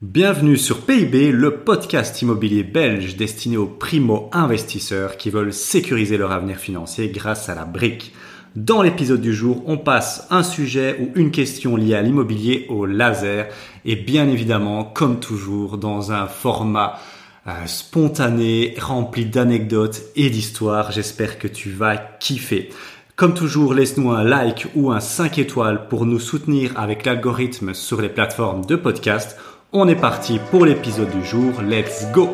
Bienvenue 0.00 0.56
sur 0.56 0.82
PIB, 0.82 1.32
le 1.32 1.56
podcast 1.56 2.22
immobilier 2.22 2.62
belge 2.62 3.16
destiné 3.16 3.56
aux 3.56 3.66
primo-investisseurs 3.66 5.16
qui 5.16 5.28
veulent 5.28 5.52
sécuriser 5.52 6.16
leur 6.16 6.30
avenir 6.30 6.56
financier 6.58 7.08
grâce 7.08 7.48
à 7.48 7.56
la 7.56 7.64
brique. 7.64 8.14
Dans 8.54 8.80
l'épisode 8.80 9.20
du 9.20 9.34
jour, 9.34 9.64
on 9.66 9.76
passe 9.76 10.28
un 10.30 10.44
sujet 10.44 10.96
ou 11.00 11.10
une 11.18 11.32
question 11.32 11.74
liée 11.74 11.96
à 11.96 12.02
l'immobilier 12.02 12.66
au 12.68 12.86
laser 12.86 13.48
et 13.84 13.96
bien 13.96 14.28
évidemment, 14.28 14.84
comme 14.84 15.18
toujours, 15.18 15.78
dans 15.78 16.12
un 16.12 16.28
format 16.28 17.00
euh, 17.48 17.66
spontané, 17.66 18.76
rempli 18.78 19.26
d'anecdotes 19.26 20.02
et 20.14 20.30
d'histoires. 20.30 20.92
J'espère 20.92 21.40
que 21.40 21.48
tu 21.48 21.70
vas 21.70 21.96
kiffer. 21.96 22.70
Comme 23.16 23.34
toujours, 23.34 23.74
laisse-nous 23.74 24.12
un 24.12 24.22
like 24.22 24.68
ou 24.76 24.92
un 24.92 25.00
5 25.00 25.38
étoiles 25.38 25.88
pour 25.88 26.06
nous 26.06 26.20
soutenir 26.20 26.78
avec 26.78 27.04
l'algorithme 27.04 27.74
sur 27.74 28.00
les 28.00 28.08
plateformes 28.08 28.64
de 28.64 28.76
podcast 28.76 29.36
on 29.72 29.86
est 29.86 29.96
parti 29.96 30.38
pour 30.50 30.64
l'épisode 30.64 31.10
du 31.10 31.24
jour, 31.24 31.60
let's 31.62 32.06
go 32.12 32.30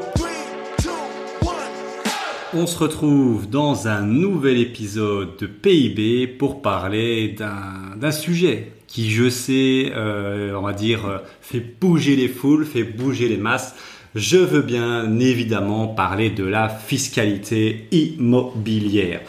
On 2.53 2.67
se 2.67 2.79
retrouve 2.79 3.49
dans 3.49 3.89
un 3.89 4.03
nouvel 4.03 4.59
épisode 4.59 5.37
de 5.39 5.47
PIB 5.47 6.29
pour 6.29 6.63
parler 6.63 7.35
d'un 7.37 8.13
sujet 8.13 8.73
qui, 8.87 9.11
je 9.11 9.29
sais, 9.29 9.91
euh, 9.97 10.55
on 10.55 10.63
va 10.63 10.73
dire, 10.73 11.07
euh, 11.07 11.19
fait 11.41 11.59
bouger 11.59 12.15
les 12.15 12.29
foules, 12.29 12.65
fait 12.65 12.85
bouger 12.85 13.29
les 13.29 13.37
masses. 13.37 13.75
Je 14.15 14.37
veux 14.37 14.63
bien 14.63 15.19
évidemment 15.19 15.89
parler 15.89 16.31
de 16.31 16.45
la 16.45 16.69
fiscalité 16.69 17.89
immobilière. 17.91 19.21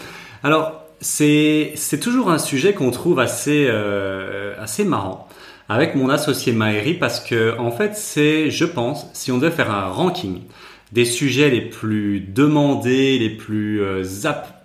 Alors, 0.44 0.84
c'est 1.02 2.00
toujours 2.00 2.30
un 2.30 2.38
sujet 2.38 2.74
qu'on 2.74 2.92
trouve 2.92 3.20
assez, 3.20 3.66
euh, 3.68 4.54
assez 4.62 4.84
marrant 4.84 5.28
avec 5.70 5.96
mon 5.96 6.10
associé 6.10 6.54
Maëri 6.54 6.94
parce 6.94 7.20
que 7.20 7.58
en 7.58 7.72
fait 7.72 7.96
c'est, 7.96 8.52
je 8.52 8.66
pense, 8.66 9.08
si 9.14 9.32
on 9.32 9.38
devait 9.38 9.56
faire 9.56 9.72
un 9.72 9.88
ranking 9.88 10.42
des 10.92 11.06
sujets 11.06 11.50
les 11.50 11.62
plus 11.62 12.20
demandés, 12.22 13.18
les 13.18 13.30
plus 13.30 13.82
euh, 13.82 14.04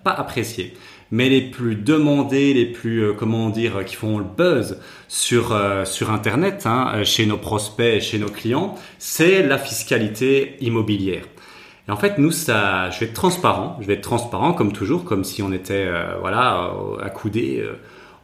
pas 0.05 0.13
appréciés, 0.13 0.75
mais 1.11 1.29
les 1.29 1.41
plus 1.41 1.75
demandés, 1.75 2.55
les 2.55 2.67
plus 2.67 3.03
euh, 3.03 3.13
comment 3.13 3.51
dire, 3.51 3.85
qui 3.85 3.97
font 3.97 4.19
le 4.19 4.25
buzz 4.25 4.79
sur 5.09 5.53
euh, 5.53 5.85
sur 5.85 6.11
internet, 6.11 6.67
hein, 6.67 7.03
chez 7.05 7.27
nos 7.27 7.39
prospects 7.39 8.01
chez 8.01 8.19
nos 8.19 8.29
clients, 8.29 8.75
c'est 8.99 9.43
la 9.43 9.59
fiscalité 9.59 10.57
immobilière. 10.61 11.25
Et 11.89 11.91
en 11.91 11.97
fait, 11.97 12.19
nous, 12.19 12.31
ça, 12.31 12.91
je 12.91 13.01
vais 13.01 13.07
être 13.07 13.15
transparent, 13.15 13.77
je 13.81 13.87
vais 13.87 13.95
être 13.95 14.03
transparent 14.03 14.53
comme 14.53 14.73
toujours, 14.73 15.05
comme 15.05 15.25
si 15.25 15.43
on 15.43 15.51
était 15.51 15.89
voilà 16.21 16.73
accoudé 17.03 17.65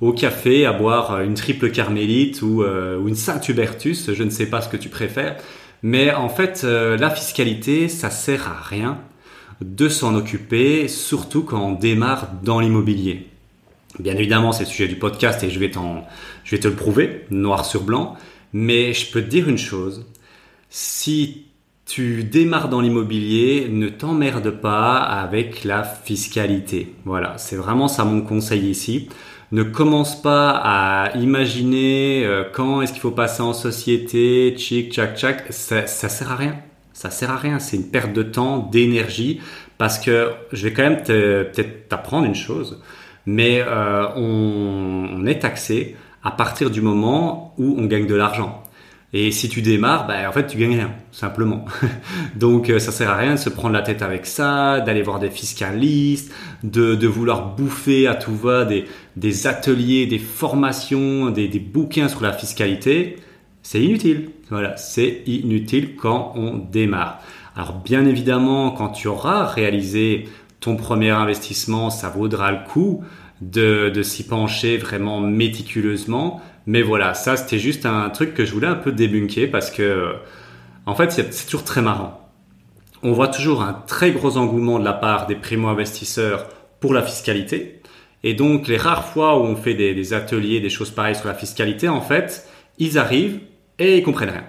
au 0.01 0.13
café 0.13 0.67
à 0.67 0.73
boire 0.73 1.21
une 1.21 1.35
triple 1.35 1.71
carmélite 1.71 2.43
ou, 2.43 2.63
euh, 2.63 2.99
ou 2.99 3.09
une 3.09 3.15
Saint-Hubertus, 3.15 4.13
je 4.13 4.23
ne 4.23 4.31
sais 4.31 4.47
pas 4.47 4.61
ce 4.61 4.69
que 4.69 4.77
tu 4.77 4.89
préfères. 4.89 5.37
Mais 5.83 6.13
en 6.13 6.29
fait, 6.29 6.63
euh, 6.65 6.97
la 6.97 7.11
fiscalité, 7.11 7.89
ça 7.89 8.11
sert 8.11 8.49
à 8.49 8.61
rien 8.63 8.99
de 9.61 9.89
s'en 9.89 10.15
occuper, 10.15 10.89
surtout 10.89 11.43
quand 11.43 11.61
on 11.61 11.73
démarre 11.73 12.29
dans 12.43 12.61
l'immobilier. 12.61 13.29
Bien 13.99 14.15
évidemment, 14.15 14.53
c'est 14.53 14.65
le 14.65 14.69
sujet 14.69 14.89
du 14.89 14.97
podcast 14.97 15.43
et 15.43 15.51
je 15.51 15.59
vais, 15.59 15.71
je 16.45 16.51
vais 16.51 16.61
te 16.61 16.69
le 16.69 16.75
prouver, 16.75 17.25
noir 17.31 17.65
sur 17.65 17.83
blanc. 17.83 18.17
Mais 18.53 18.93
je 18.93 19.11
peux 19.11 19.23
te 19.23 19.29
dire 19.29 19.49
une 19.49 19.59
chose. 19.59 20.07
Si 20.69 21.47
tu 21.87 22.25
démarres 22.25 22.69
dans 22.69 22.81
l'immobilier, 22.81 23.69
ne 23.71 23.89
t'emmerde 23.89 24.51
pas 24.51 24.97
avec 24.99 25.65
la 25.65 25.85
fiscalité. 25.85 26.95
Voilà, 27.05 27.39
c'est 27.39 27.57
vraiment 27.57 27.89
ça 27.89 28.05
mon 28.05 28.21
conseil 28.21 28.69
ici 28.69 29.09
ne 29.53 29.63
commence 29.63 30.21
pas 30.21 30.51
à 30.51 31.17
imaginer 31.17 32.25
euh, 32.25 32.45
quand 32.53 32.83
est-ce 32.83 32.93
qu'il 32.93 33.01
faut 33.01 33.11
passer 33.11 33.43
en 33.43 33.53
société, 33.53 34.55
tchic, 34.57 34.93
tchac, 34.93 35.17
tchac. 35.17 35.45
Ça, 35.51 35.87
ça 35.87 36.09
sert 36.09 36.31
à 36.33 36.37
rien. 36.37 36.57
Ça 36.93 37.11
sert 37.11 37.31
à 37.31 37.37
rien. 37.37 37.59
C'est 37.59 37.77
une 37.77 37.89
perte 37.91 38.13
de 38.13 38.23
temps, 38.23 38.59
d'énergie, 38.59 39.41
parce 39.79 39.99
que 39.99 40.31
je 40.53 40.67
vais 40.67 40.73
quand 40.73 40.83
même 40.83 41.03
peut-être 41.03 41.89
t'apprendre 41.89 42.27
une 42.27 42.35
chose, 42.35 42.83
mais 43.27 43.63
euh, 43.67 44.07
on, 44.17 45.09
on 45.17 45.27
est 45.27 45.41
taxé 45.41 45.97
à 46.25 46.31
partir 46.31 46.71
du 46.71 46.81
moment 46.81 47.55
où 47.59 47.77
on 47.79 47.87
gagne 47.87 48.07
de 48.07 48.15
l'argent. 48.15 48.63
Et 49.13 49.31
si 49.31 49.49
tu 49.49 49.63
démarres, 49.63 50.07
bah, 50.07 50.29
en 50.29 50.33
fait, 50.33 50.47
tu 50.47 50.59
gagnes 50.59 50.75
rien, 50.75 50.91
simplement. 51.13 51.65
Donc, 52.37 52.69
euh, 52.71 52.79
ça 52.79 52.91
sert 52.91 53.11
à 53.11 53.17
rien 53.17 53.35
de 53.35 53.39
se 53.39 53.49
prendre 53.49 53.73
la 53.73 53.83
tête 53.83 54.03
avec 54.03 54.27
ça, 54.27 54.81
d'aller 54.81 55.03
voir 55.03 55.21
des 55.21 55.31
fiscalistes, 55.31 56.33
de, 56.65 57.07
vouloir 57.07 57.55
bouffer 57.55 58.09
à 58.09 58.17
tout 58.17 58.35
va 58.35 58.65
des, 58.65 59.47
ateliers, 59.47 60.07
des 60.07 60.19
formations, 60.19 61.31
des, 61.31 61.49
bouquins 61.61 62.09
sur 62.09 62.21
la 62.21 62.33
fiscalité. 62.33 63.17
C'est 63.63 63.83
inutile. 63.83 64.31
Voilà, 64.51 64.77
c'est 64.77 65.23
inutile 65.27 65.95
quand 65.97 66.33
on 66.35 66.57
démarre. 66.59 67.21
Alors, 67.55 67.75
bien 67.75 68.05
évidemment, 68.07 68.73
quand 68.73 68.89
tu 68.89 69.07
auras 69.07 69.47
réalisé 69.47 70.29
ton 70.59 70.77
premier 70.77 71.11
investissement, 71.11 71.91
ça 71.91 72.09
vaudra 72.09 72.51
le 72.51 72.59
coup 72.69 73.05
de 73.41 74.03
s'y 74.03 74.27
pencher 74.27 74.79
vraiment 74.79 75.21
méticuleusement 75.21 76.43
mais 76.67 76.83
voilà, 76.83 77.15
ça 77.15 77.37
c'était 77.37 77.59
juste 77.59 77.87
un 77.87 78.11
truc 78.11 78.35
que 78.35 78.45
je 78.45 78.53
voulais 78.53 78.67
un 78.67 78.75
peu 78.75 78.93
débunker 78.93 79.51
parce 79.51 79.71
que 79.71 80.15
en 80.85 80.95
fait 80.95 81.13
c'est 81.13 81.45
toujours 81.47 81.65
très 81.65 81.83
marrant. 81.83 82.29
On 83.03 83.13
voit 83.13 83.29
toujours 83.29 83.63
un 83.63 83.73
très 83.87 84.11
gros 84.11 84.37
engouement 84.37 84.79
de 84.79 84.85
la 84.85 84.93
part 84.93 85.27
des 85.27 85.37
primo-investisseurs 85.37 86.49
pour 86.81 86.93
la 86.93 87.03
fiscalité. 87.03 87.81
Et 88.25 88.35
donc 88.35 88.67
les 88.67 88.77
rares 88.77 89.07
fois 89.07 89.39
où 89.39 89.43
on 89.43 89.55
fait 89.55 89.75
des, 89.75 90.13
ateliers, 90.13 90.61
des 90.61 90.71
choses 90.71 90.91
pareilles 90.91 91.15
sur 91.15 91.29
la 91.29 91.35
fiscalité, 91.35 91.89
en 91.89 92.01
fait, 92.01 92.49
ils 92.79 92.99
arrivent 92.99 93.39
et 93.79 93.99
ils 93.99 94.03
comprennent 94.03 94.31
rien. 94.31 94.47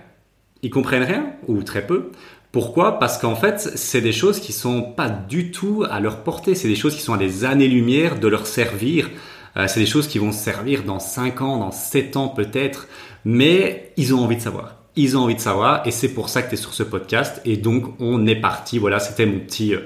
Ils 0.64 0.72
comprennent 0.72 1.04
rien 1.04 1.34
ou 1.48 1.62
très 1.62 1.86
peu. 1.86 2.12
Pourquoi? 2.52 2.98
Parce 2.98 3.20
qu'en 3.20 3.36
fait, 3.36 3.60
c'est 3.60 4.02
des 4.02 4.14
choses 4.14 4.40
qui 4.40 4.54
sont 4.54 4.82
pas 4.82 5.10
du 5.10 5.52
tout 5.52 5.86
à 5.88 6.00
leur 6.00 6.24
portée. 6.24 6.56
C'est 6.56 6.68
des 6.68 6.76
choses 6.76 6.96
qui 6.96 7.02
sont 7.02 7.14
à 7.14 7.18
des 7.18 7.46
années-lumière 7.46 8.20
de 8.20 8.28
leur 8.28 8.48
servir 8.48 9.10
euh, 9.58 9.68
c'est 9.68 9.80
des 9.80 9.86
choses 9.86 10.08
qui 10.08 10.20
vont 10.20 10.32
servir 10.32 10.84
dans 10.84 11.00
5 11.00 11.42
ans, 11.42 11.58
dans 11.58 11.72
7 11.72 12.18
ans 12.18 12.28
peut-être, 12.30 12.88
mais 13.26 13.92
ils 13.98 14.14
ont 14.14 14.20
envie 14.24 14.36
de 14.36 14.42
savoir. 14.42 14.76
Ils 14.96 15.18
ont 15.18 15.22
envie 15.22 15.36
de 15.36 15.40
savoir 15.40 15.86
et 15.86 15.92
c'est 15.92 16.14
pour 16.14 16.30
ça 16.30 16.42
que 16.42 16.50
tu 16.50 16.56
es 16.56 16.58
sur 16.58 16.74
ce 16.74 16.84
podcast 16.84 17.42
et 17.46 17.58
donc 17.58 17.86
on 18.00 18.26
est 18.26 18.36
parti. 18.36 18.80
Voilà, 18.80 19.00
c'était 19.00 19.26
mon 19.26 19.40
petit 19.40 19.76
euh, 19.76 19.82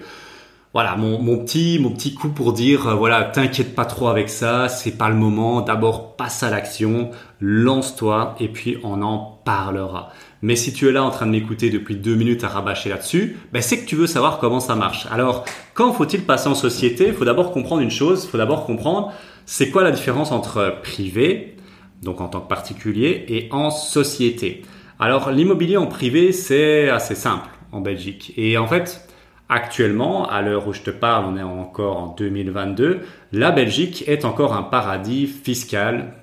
voilà 0.73 0.95
mon, 0.95 1.21
mon, 1.21 1.37
petit 1.37 1.79
mon 1.81 1.89
petit 1.89 2.13
coup 2.13 2.29
pour 2.29 2.53
dire 2.53 2.87
euh, 2.87 2.95
voilà 2.95 3.23
t'inquiète 3.23 3.75
pas 3.75 3.83
trop 3.83 4.07
avec 4.07 4.29
ça 4.29 4.69
c'est 4.69 4.97
pas 4.97 5.09
le 5.09 5.15
moment 5.15 5.61
d'abord 5.61 6.15
passe 6.15 6.43
à 6.43 6.49
l'action 6.49 7.11
lance-toi 7.41 8.35
et 8.39 8.47
puis 8.47 8.77
on 8.83 9.01
en 9.01 9.41
parlera 9.43 10.13
mais 10.41 10.55
si 10.55 10.71
tu 10.71 10.87
es 10.87 10.93
là 10.93 11.03
en 11.03 11.09
train 11.09 11.25
de 11.25 11.31
m'écouter 11.31 11.69
depuis 11.69 11.97
deux 11.97 12.15
minutes 12.15 12.45
à 12.45 12.47
rabâcher 12.47 12.89
là-dessus 12.89 13.37
ben 13.51 13.61
c'est 13.61 13.79
que 13.81 13.85
tu 13.85 13.97
veux 13.97 14.07
savoir 14.07 14.39
comment 14.39 14.61
ça 14.61 14.75
marche 14.75 15.07
alors 15.11 15.43
quand 15.73 15.91
faut-il 15.93 16.21
passer 16.23 16.47
en 16.47 16.55
société? 16.55 17.07
Il 17.07 17.13
faut 17.13 17.25
d'abord 17.25 17.51
comprendre 17.51 17.81
une 17.81 17.91
chose 17.91 18.23
il 18.23 18.29
faut 18.29 18.37
d'abord 18.37 18.65
comprendre 18.65 19.11
c'est 19.45 19.69
quoi 19.69 19.83
la 19.83 19.91
différence 19.91 20.31
entre 20.31 20.81
privé, 20.81 21.55
donc 22.01 22.21
en 22.21 22.27
tant 22.27 22.41
que 22.41 22.47
particulier, 22.47 23.25
et 23.27 23.47
en 23.51 23.69
société? 23.69 24.63
Alors 24.99 25.31
l'immobilier 25.31 25.77
en 25.77 25.87
privé, 25.87 26.31
c'est 26.31 26.89
assez 26.89 27.15
simple 27.15 27.49
en 27.71 27.81
Belgique. 27.81 28.33
Et 28.37 28.57
en 28.57 28.67
fait, 28.67 29.07
actuellement, 29.49 30.29
à 30.29 30.41
l'heure 30.41 30.67
où 30.67 30.73
je 30.73 30.81
te 30.81 30.91
parle, 30.91 31.25
on 31.25 31.37
est 31.37 31.43
encore 31.43 31.97
en 31.97 32.07
2022, 32.15 33.01
la 33.31 33.51
Belgique 33.51 34.03
est 34.07 34.25
encore 34.25 34.53
un 34.53 34.63
paradis 34.63 35.27
fiscal 35.27 36.13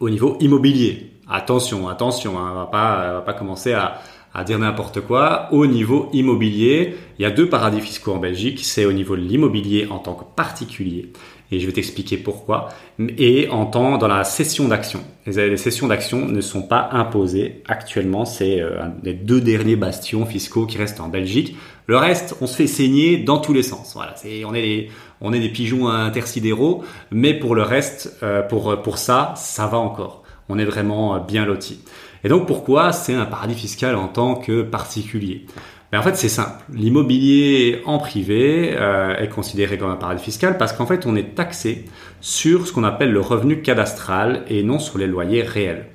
au 0.00 0.10
niveau 0.10 0.36
immobilier. 0.40 1.12
Attention, 1.28 1.88
attention, 1.88 2.38
hein, 2.38 2.50
on 2.52 2.54
va 2.54 2.66
pas, 2.66 3.12
va 3.12 3.20
pas 3.20 3.34
commencer 3.34 3.74
à 3.74 4.44
dire 4.44 4.58
n'importe 4.58 5.00
quoi. 5.00 5.48
Au 5.52 5.66
niveau 5.66 6.08
immobilier, 6.12 6.96
il 7.18 7.22
y 7.22 7.24
a 7.24 7.30
deux 7.30 7.48
paradis 7.48 7.80
fiscaux 7.80 8.12
en 8.14 8.18
Belgique. 8.18 8.60
C'est 8.62 8.84
au 8.84 8.92
niveau 8.92 9.16
de 9.16 9.22
l'immobilier 9.22 9.88
en 9.90 9.98
tant 9.98 10.14
que 10.14 10.24
particulier 10.24 11.12
et 11.50 11.60
je 11.60 11.66
vais 11.66 11.72
t'expliquer 11.72 12.16
pourquoi. 12.16 12.68
Et 12.98 13.48
en 13.48 13.66
temps 13.66 13.98
dans 13.98 14.08
la 14.08 14.24
cession 14.24 14.68
d'actions. 14.68 15.02
Les, 15.26 15.56
cessions 15.56 15.86
d'actions 15.86 16.26
ne 16.26 16.40
sont 16.40 16.62
pas 16.62 16.88
imposées 16.92 17.62
actuellement. 17.68 18.24
C'est 18.24 18.60
euh, 18.60 18.82
les 19.02 19.14
deux 19.14 19.40
derniers 19.40 19.76
bastions 19.76 20.26
fiscaux 20.26 20.66
qui 20.66 20.78
restent 20.78 21.00
en 21.00 21.08
Belgique. 21.08 21.56
Le 21.86 21.96
reste, 21.96 22.36
on 22.40 22.46
se 22.46 22.56
fait 22.56 22.66
saigner 22.66 23.18
dans 23.18 23.38
tous 23.38 23.52
les 23.52 23.62
sens. 23.62 23.92
Voilà, 23.94 24.14
c'est 24.16 24.44
on 24.44 24.54
est 24.54 24.62
des 24.62 24.90
on 25.20 25.32
est 25.32 25.40
des 25.40 25.48
pigeons 25.48 25.88
intersidéraux, 25.88 26.84
mais 27.10 27.34
pour 27.34 27.54
le 27.54 27.62
reste, 27.62 28.16
euh, 28.22 28.42
pour 28.42 28.82
pour 28.82 28.98
ça, 28.98 29.34
ça 29.36 29.66
va 29.66 29.78
encore. 29.78 30.22
On 30.48 30.58
est 30.58 30.64
vraiment 30.64 31.16
euh, 31.16 31.18
bien 31.18 31.44
loti. 31.44 31.80
Et 32.24 32.28
donc 32.28 32.46
pourquoi 32.46 32.92
c'est 32.92 33.14
un 33.14 33.24
paradis 33.24 33.54
fiscal 33.54 33.94
en 33.96 34.08
tant 34.08 34.34
que 34.34 34.62
particulier? 34.62 35.46
Mais 35.90 35.98
en 35.98 36.02
fait, 36.02 36.16
c'est 36.16 36.28
simple. 36.28 36.64
L'immobilier 36.72 37.80
en 37.86 37.98
privé 37.98 38.74
euh, 38.76 39.16
est 39.16 39.28
considéré 39.28 39.78
comme 39.78 39.90
un 39.90 39.96
paradis 39.96 40.22
fiscal 40.22 40.58
parce 40.58 40.72
qu'en 40.72 40.86
fait, 40.86 41.06
on 41.06 41.16
est 41.16 41.34
taxé 41.34 41.86
sur 42.20 42.66
ce 42.66 42.72
qu'on 42.72 42.84
appelle 42.84 43.10
le 43.10 43.20
revenu 43.20 43.62
cadastral 43.62 44.44
et 44.48 44.62
non 44.62 44.78
sur 44.78 44.98
les 44.98 45.06
loyers 45.06 45.42
réels. 45.42 45.86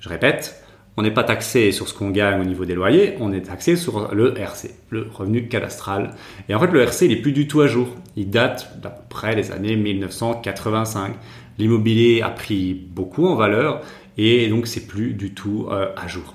Je 0.00 0.08
répète, 0.08 0.64
on 0.96 1.02
n'est 1.02 1.10
pas 1.10 1.24
taxé 1.24 1.72
sur 1.72 1.88
ce 1.88 1.94
qu'on 1.94 2.10
gagne 2.10 2.40
au 2.40 2.44
niveau 2.44 2.64
des 2.64 2.74
loyers, 2.74 3.16
on 3.20 3.32
est 3.32 3.42
taxé 3.42 3.76
sur 3.76 4.14
le 4.14 4.38
RC, 4.38 4.70
le 4.90 5.08
revenu 5.12 5.48
cadastral. 5.48 6.14
Et 6.48 6.54
en 6.54 6.60
fait, 6.60 6.68
le 6.68 6.80
RC, 6.80 7.06
il 7.06 7.20
plus 7.20 7.32
du 7.32 7.46
tout 7.46 7.60
à 7.60 7.66
jour. 7.66 7.88
Il 8.16 8.30
date 8.30 8.80
d'à 8.80 8.90
peu 8.90 9.02
près 9.10 9.34
des 9.34 9.50
années 9.50 9.76
1985. 9.76 11.16
L'immobilier 11.58 12.22
a 12.22 12.30
pris 12.30 12.74
beaucoup 12.74 13.26
en 13.26 13.34
valeur 13.34 13.82
et 14.16 14.48
donc 14.48 14.66
c'est 14.66 14.86
plus 14.86 15.12
du 15.12 15.34
tout 15.34 15.68
euh, 15.70 15.88
à 15.96 16.08
jour. 16.08 16.34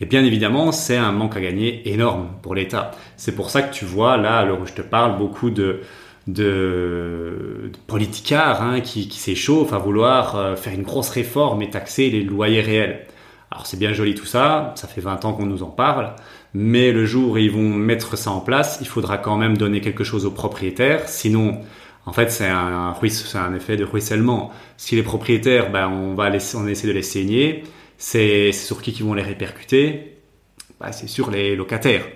Et 0.00 0.06
bien 0.06 0.24
évidemment, 0.24 0.72
c'est 0.72 0.96
un 0.96 1.12
manque 1.12 1.36
à 1.36 1.40
gagner 1.40 1.88
énorme 1.92 2.28
pour 2.42 2.54
l'État. 2.54 2.92
C'est 3.16 3.34
pour 3.34 3.50
ça 3.50 3.62
que 3.62 3.72
tu 3.72 3.84
vois 3.84 4.16
là, 4.16 4.38
à 4.38 4.44
l'heure 4.44 4.64
je 4.66 4.72
te 4.72 4.82
parle, 4.82 5.18
beaucoup 5.18 5.50
de, 5.50 5.80
de, 6.26 7.70
politicards 7.86 8.62
hein, 8.62 8.80
qui, 8.80 9.08
qui 9.08 9.18
s'échauffent 9.18 9.72
à 9.72 9.78
vouloir 9.78 10.36
euh, 10.36 10.56
faire 10.56 10.72
une 10.72 10.82
grosse 10.82 11.10
réforme 11.10 11.62
et 11.62 11.70
taxer 11.70 12.08
les 12.10 12.22
loyers 12.22 12.62
réels. 12.62 13.06
Alors 13.50 13.66
c'est 13.66 13.78
bien 13.78 13.92
joli 13.92 14.14
tout 14.14 14.26
ça, 14.26 14.72
ça 14.76 14.86
fait 14.86 15.00
20 15.00 15.24
ans 15.24 15.32
qu'on 15.32 15.46
nous 15.46 15.64
en 15.64 15.70
parle, 15.70 16.14
mais 16.54 16.92
le 16.92 17.04
jour 17.04 17.32
où 17.32 17.36
ils 17.36 17.50
vont 17.50 17.68
mettre 17.68 18.16
ça 18.16 18.30
en 18.30 18.40
place, 18.40 18.78
il 18.80 18.86
faudra 18.86 19.18
quand 19.18 19.36
même 19.36 19.56
donner 19.56 19.80
quelque 19.80 20.04
chose 20.04 20.24
aux 20.24 20.30
propriétaires, 20.30 21.08
sinon 21.08 21.58
en 22.06 22.12
fait 22.12 22.30
c'est 22.30 22.46
un, 22.46 22.94
c'est 23.08 23.38
un 23.38 23.52
effet 23.54 23.76
de 23.76 23.84
ruissellement. 23.84 24.52
Si 24.76 24.94
les 24.94 25.02
propriétaires, 25.02 25.72
ben, 25.72 25.88
on 25.88 26.14
va 26.14 26.30
laisser, 26.30 26.56
on 26.56 26.68
essaie 26.68 26.86
de 26.86 26.92
les 26.92 27.02
saigner, 27.02 27.64
c'est 28.00 28.52
sur 28.52 28.80
qui 28.80 28.94
qui 28.94 29.02
vont 29.02 29.12
les 29.12 29.22
répercuter? 29.22 30.16
Ben, 30.80 30.90
C'est 30.90 31.06
sur 31.06 31.30
les 31.30 31.54
locataires. 31.54 32.06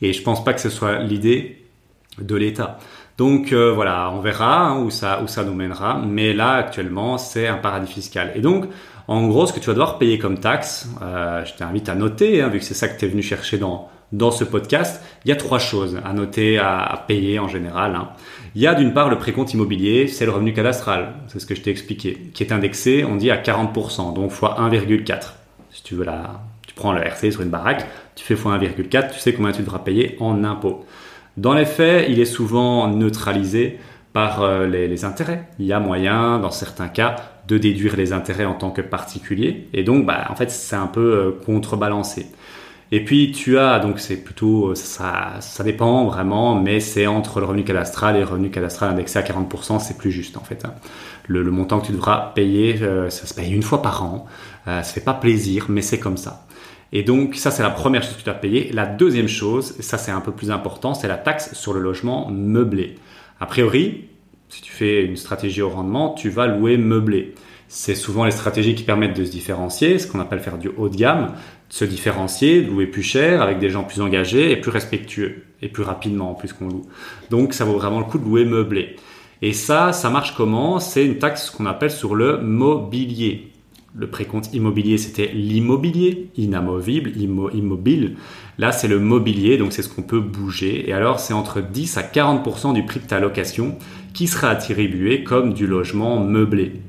Et 0.00 0.14
je 0.14 0.22
pense 0.22 0.42
pas 0.42 0.54
que 0.54 0.60
ce 0.60 0.70
soit 0.70 1.00
l'idée 1.00 1.62
de 2.18 2.34
l'État. 2.34 2.78
Donc 3.18 3.52
euh, 3.52 3.70
voilà, 3.70 4.10
on 4.10 4.20
verra 4.20 4.68
hein, 4.68 4.80
où, 4.80 4.90
ça, 4.90 5.22
où 5.22 5.28
ça 5.28 5.44
nous 5.44 5.52
mènera. 5.52 6.00
Mais 6.02 6.32
là, 6.32 6.52
actuellement, 6.52 7.18
c'est 7.18 7.46
un 7.46 7.58
paradis 7.58 7.92
fiscal. 7.92 8.32
Et 8.34 8.40
donc, 8.40 8.64
en 9.06 9.26
gros, 9.26 9.46
ce 9.46 9.52
que 9.52 9.60
tu 9.60 9.66
vas 9.66 9.72
devoir 9.72 9.98
payer 9.98 10.18
comme 10.18 10.38
taxe, 10.38 10.88
euh, 11.02 11.44
je 11.44 11.54
t'invite 11.54 11.88
à 11.88 11.94
noter, 11.94 12.40
hein, 12.40 12.48
vu 12.48 12.58
que 12.58 12.64
c'est 12.64 12.74
ça 12.74 12.88
que 12.88 12.98
tu 12.98 13.04
es 13.04 13.08
venu 13.08 13.22
chercher 13.22 13.58
dans, 13.58 13.90
dans 14.12 14.30
ce 14.30 14.44
podcast, 14.44 15.02
il 15.24 15.28
y 15.28 15.32
a 15.32 15.36
trois 15.36 15.58
choses 15.58 16.00
à 16.04 16.12
noter, 16.12 16.58
à, 16.58 17.04
payer 17.06 17.38
en 17.38 17.48
général. 17.48 17.94
Hein. 17.96 18.08
Il 18.54 18.62
y 18.62 18.66
a 18.66 18.74
d'une 18.74 18.94
part 18.94 19.10
le 19.10 19.18
précompte 19.18 19.52
immobilier, 19.52 20.06
c'est 20.06 20.24
le 20.24 20.30
revenu 20.30 20.52
cadastral, 20.52 21.14
c'est 21.28 21.38
ce 21.38 21.46
que 21.46 21.54
je 21.54 21.60
t'ai 21.60 21.70
expliqué, 21.70 22.30
qui 22.32 22.42
est 22.42 22.52
indexé, 22.52 23.04
on 23.04 23.16
dit 23.16 23.30
à 23.30 23.36
40%, 23.36 24.14
donc 24.14 24.30
fois 24.30 24.56
1,4. 24.60 25.34
Si 25.70 25.82
tu 25.82 25.96
veux 25.96 26.06
tu 26.66 26.74
prends 26.74 26.92
le 26.92 27.02
RC 27.02 27.32
sur 27.32 27.42
une 27.42 27.50
baraque, 27.50 27.84
tu 28.14 28.24
fais 28.24 28.36
fois 28.36 28.56
1,4, 28.56 29.12
tu 29.12 29.18
sais 29.18 29.34
combien 29.34 29.52
tu 29.52 29.62
devras 29.62 29.80
payer 29.80 30.16
en 30.20 30.44
impôts. 30.44 30.86
Dans 31.36 31.52
les 31.52 31.66
faits, 31.66 32.06
il 32.08 32.20
est 32.20 32.24
souvent 32.24 32.86
neutralisé 32.88 33.80
par 34.12 34.42
euh, 34.42 34.66
les, 34.66 35.04
intérêts. 35.04 35.48
Il 35.58 35.66
y 35.66 35.72
a 35.72 35.80
moyen, 35.80 36.38
dans 36.38 36.52
certains 36.52 36.86
cas, 36.86 37.16
de 37.48 37.58
déduire 37.58 37.96
les 37.96 38.12
intérêts 38.12 38.44
en 38.44 38.54
tant 38.54 38.70
que 38.70 38.80
particulier. 38.80 39.68
Et 39.72 39.82
donc, 39.82 40.06
bah, 40.06 40.26
en 40.30 40.36
fait, 40.36 40.50
c'est 40.50 40.76
un 40.76 40.86
peu 40.86 41.00
euh, 41.00 41.30
contrebalancé. 41.44 42.26
Et 42.92 43.04
puis, 43.04 43.32
tu 43.32 43.58
as, 43.58 43.78
donc 43.80 43.98
c'est 43.98 44.16
plutôt, 44.16 44.68
euh, 44.68 44.74
ça, 44.74 45.34
ça 45.40 45.64
dépend 45.64 46.04
vraiment, 46.06 46.54
mais 46.54 46.80
c'est 46.80 47.06
entre 47.06 47.40
le 47.40 47.46
revenu 47.46 47.64
cadastral 47.64 48.16
et 48.16 48.20
le 48.20 48.26
revenu 48.26 48.50
cadastral 48.50 48.90
indexé 48.90 49.18
à 49.18 49.22
40%, 49.22 49.80
c'est 49.80 49.98
plus 49.98 50.12
juste 50.12 50.36
en 50.36 50.44
fait. 50.44 50.64
Hein. 50.64 50.74
Le, 51.26 51.42
montant 51.50 51.80
que 51.80 51.86
tu 51.86 51.92
devras 51.92 52.32
payer, 52.34 52.78
ça 53.08 53.26
se 53.26 53.32
paye 53.32 53.50
une 53.50 53.62
fois 53.62 53.80
par 53.80 54.04
an. 54.04 54.26
ça 54.66 54.82
fait 54.82 55.00
pas 55.00 55.14
plaisir, 55.14 55.66
mais 55.70 55.80
c'est 55.80 55.98
comme 55.98 56.18
ça. 56.18 56.46
Et 56.92 57.02
donc, 57.02 57.34
ça, 57.34 57.50
c'est 57.50 57.64
la 57.64 57.70
première 57.70 58.02
chose 58.02 58.12
que 58.12 58.18
tu 58.18 58.24
dois 58.24 58.34
payer. 58.34 58.70
La 58.72 58.86
deuxième 58.86 59.26
chose, 59.26 59.74
ça, 59.80 59.98
c'est 59.98 60.12
un 60.12 60.20
peu 60.20 60.30
plus 60.30 60.52
important, 60.52 60.94
c'est 60.94 61.08
la 61.08 61.16
taxe 61.16 61.52
sur 61.54 61.72
le 61.72 61.80
logement 61.80 62.30
meublé. 62.30 62.94
A 63.40 63.46
priori, 63.46 64.04
si 64.54 64.62
tu 64.62 64.70
fais 64.70 65.04
une 65.04 65.16
stratégie 65.16 65.62
au 65.62 65.68
rendement, 65.68 66.14
tu 66.14 66.28
vas 66.28 66.46
louer 66.46 66.76
meublé. 66.76 67.34
C'est 67.66 67.96
souvent 67.96 68.24
les 68.24 68.30
stratégies 68.30 68.76
qui 68.76 68.84
permettent 68.84 69.18
de 69.18 69.24
se 69.24 69.30
différencier, 69.32 69.98
ce 69.98 70.06
qu'on 70.06 70.20
appelle 70.20 70.38
faire 70.38 70.58
du 70.58 70.68
haut 70.76 70.88
de 70.88 70.96
gamme, 70.96 71.32
de 71.70 71.74
se 71.74 71.84
différencier, 71.84 72.62
de 72.62 72.70
louer 72.70 72.86
plus 72.86 73.02
cher, 73.02 73.42
avec 73.42 73.58
des 73.58 73.68
gens 73.68 73.82
plus 73.82 74.00
engagés 74.00 74.52
et 74.52 74.56
plus 74.56 74.70
respectueux, 74.70 75.42
et 75.60 75.68
plus 75.68 75.82
rapidement 75.82 76.30
en 76.30 76.34
plus 76.34 76.52
qu'on 76.52 76.68
loue. 76.68 76.86
Donc, 77.30 77.52
ça 77.52 77.64
vaut 77.64 77.76
vraiment 77.78 77.98
le 77.98 78.04
coup 78.04 78.18
de 78.18 78.24
louer 78.24 78.44
meublé. 78.44 78.94
Et 79.42 79.52
ça, 79.52 79.92
ça 79.92 80.08
marche 80.08 80.36
comment? 80.36 80.78
C'est 80.78 81.04
une 81.04 81.18
taxe 81.18 81.50
qu'on 81.50 81.66
appelle 81.66 81.90
sur 81.90 82.14
le 82.14 82.38
mobilier. 82.38 83.50
Le 83.96 84.08
précompte 84.08 84.52
immobilier, 84.54 84.98
c'était 84.98 85.30
l'immobilier, 85.34 86.28
inamovible, 86.36 87.12
immobile. 87.16 88.16
Là, 88.58 88.70
c'est 88.70 88.88
le 88.88 89.00
mobilier, 89.00 89.56
donc 89.56 89.72
c'est 89.72 89.82
ce 89.82 89.88
qu'on 89.88 90.02
peut 90.02 90.20
bouger. 90.20 90.88
Et 90.88 90.92
alors, 90.92 91.18
c'est 91.18 91.34
entre 91.34 91.60
10 91.60 91.96
à 91.96 92.02
40% 92.02 92.72
du 92.72 92.84
prix 92.84 93.00
de 93.00 93.06
ta 93.06 93.18
location 93.18 93.76
qui 94.14 94.26
sera 94.28 94.48
attribué 94.48 95.24
comme 95.24 95.52
du 95.52 95.66
logement 95.66 96.18
meublé. 96.18 96.80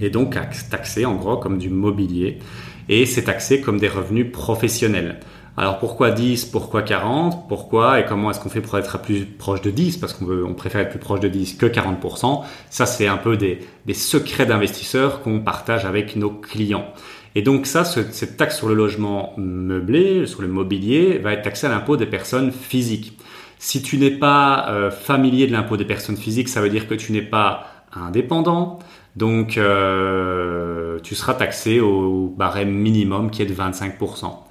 Et 0.00 0.10
donc 0.10 0.38
taxé 0.70 1.04
en 1.04 1.16
gros 1.16 1.38
comme 1.38 1.58
du 1.58 1.70
mobilier. 1.70 2.38
Et 2.88 3.04
c'est 3.06 3.24
taxé 3.24 3.60
comme 3.60 3.80
des 3.80 3.88
revenus 3.88 4.30
professionnels. 4.30 5.18
Alors 5.56 5.80
pourquoi 5.80 6.12
10, 6.12 6.44
pourquoi 6.46 6.82
40, 6.82 7.48
pourquoi 7.48 7.98
et 7.98 8.04
comment 8.04 8.30
est-ce 8.30 8.38
qu'on 8.38 8.48
fait 8.48 8.60
pour 8.60 8.78
être 8.78 9.02
plus 9.02 9.26
proche 9.26 9.60
de 9.60 9.70
10 9.70 9.96
parce 9.96 10.12
qu'on 10.12 10.54
préfère 10.54 10.82
être 10.82 10.90
plus 10.90 11.00
proche 11.00 11.18
de 11.18 11.26
10 11.26 11.54
que 11.54 11.66
40%. 11.66 12.44
Ça 12.70 12.86
c'est 12.86 13.08
un 13.08 13.16
peu 13.16 13.36
des, 13.36 13.58
des 13.86 13.94
secrets 13.94 14.46
d'investisseurs 14.46 15.20
qu'on 15.20 15.40
partage 15.40 15.84
avec 15.84 16.14
nos 16.14 16.30
clients. 16.30 16.86
Et 17.34 17.42
donc 17.42 17.66
ça, 17.66 17.84
cette 17.84 18.36
taxe 18.36 18.56
sur 18.56 18.68
le 18.68 18.74
logement 18.74 19.34
meublé, 19.36 20.26
sur 20.26 20.42
le 20.42 20.48
mobilier, 20.48 21.18
va 21.18 21.32
être 21.32 21.42
taxée 21.42 21.66
à 21.66 21.70
l'impôt 21.70 21.96
des 21.96 22.06
personnes 22.06 22.52
physiques. 22.52 23.17
Si 23.58 23.82
tu 23.82 23.98
n'es 23.98 24.10
pas 24.10 24.68
euh, 24.68 24.90
familier 24.90 25.46
de 25.46 25.52
l'impôt 25.52 25.76
des 25.76 25.84
personnes 25.84 26.16
physiques, 26.16 26.48
ça 26.48 26.60
veut 26.60 26.70
dire 26.70 26.86
que 26.88 26.94
tu 26.94 27.12
n'es 27.12 27.22
pas 27.22 27.66
indépendant. 27.92 28.78
Donc 29.16 29.56
euh, 29.56 30.98
tu 31.02 31.14
seras 31.14 31.34
taxé 31.34 31.80
au 31.80 32.32
barème 32.36 32.70
minimum 32.70 33.30
qui 33.30 33.42
est 33.42 33.46
de 33.46 33.54
25%. 33.54 34.48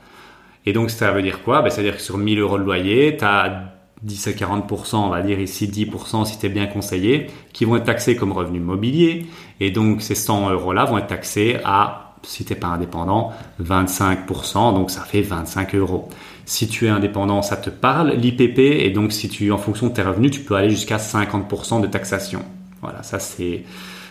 Et 0.67 0.73
donc, 0.73 0.89
ça 0.89 1.13
veut 1.13 1.21
dire 1.21 1.43
quoi? 1.43 1.61
Ben, 1.61 1.69
C'est-à-dire 1.69 1.95
que 1.95 2.01
sur 2.01 2.17
1000 2.17 2.39
euros 2.39 2.57
de 2.57 2.63
loyer, 2.63 3.15
tu 3.15 3.23
as 3.23 3.71
10 4.03 4.27
à 4.27 4.31
40%, 4.31 4.97
on 4.97 5.09
va 5.09 5.21
dire 5.21 5.39
ici 5.39 5.65
10% 5.65 6.25
si 6.25 6.37
tu 6.37 6.45
es 6.45 6.49
bien 6.49 6.67
conseillé, 6.67 7.27
qui 7.53 7.63
vont 7.63 7.77
être 7.77 7.85
taxés 7.85 8.17
comme 8.17 8.33
revenu 8.33 8.59
mobilier. 8.59 9.27
Et 9.61 9.71
donc, 9.71 10.01
ces 10.01 10.13
100 10.13 10.49
euros-là 10.49 10.83
vont 10.83 10.97
être 10.97 11.07
taxés 11.07 11.57
à, 11.63 12.06
si 12.23 12.45
tu 12.45 12.53
n'es 12.53 12.59
pas 12.59 12.67
indépendant, 12.67 13.31
25%. 13.61 14.73
Donc, 14.73 14.91
ça 14.91 15.01
fait 15.01 15.21
25 15.21 15.75
euros. 15.75 16.09
Si 16.45 16.67
tu 16.67 16.85
es 16.85 16.89
indépendant, 16.89 17.41
ça 17.41 17.57
te 17.57 17.69
parle, 17.69 18.11
l'IPP. 18.11 18.59
Et 18.59 18.89
donc, 18.89 19.11
si 19.11 19.29
tu, 19.29 19.51
en 19.51 19.57
fonction 19.57 19.87
de 19.87 19.93
tes 19.93 20.01
revenus, 20.01 20.31
tu 20.31 20.41
peux 20.41 20.55
aller 20.55 20.69
jusqu'à 20.69 20.97
50% 20.97 21.81
de 21.81 21.87
taxation. 21.87 22.43
Voilà, 22.81 23.03
ça 23.03 23.19
c'est 23.19 23.63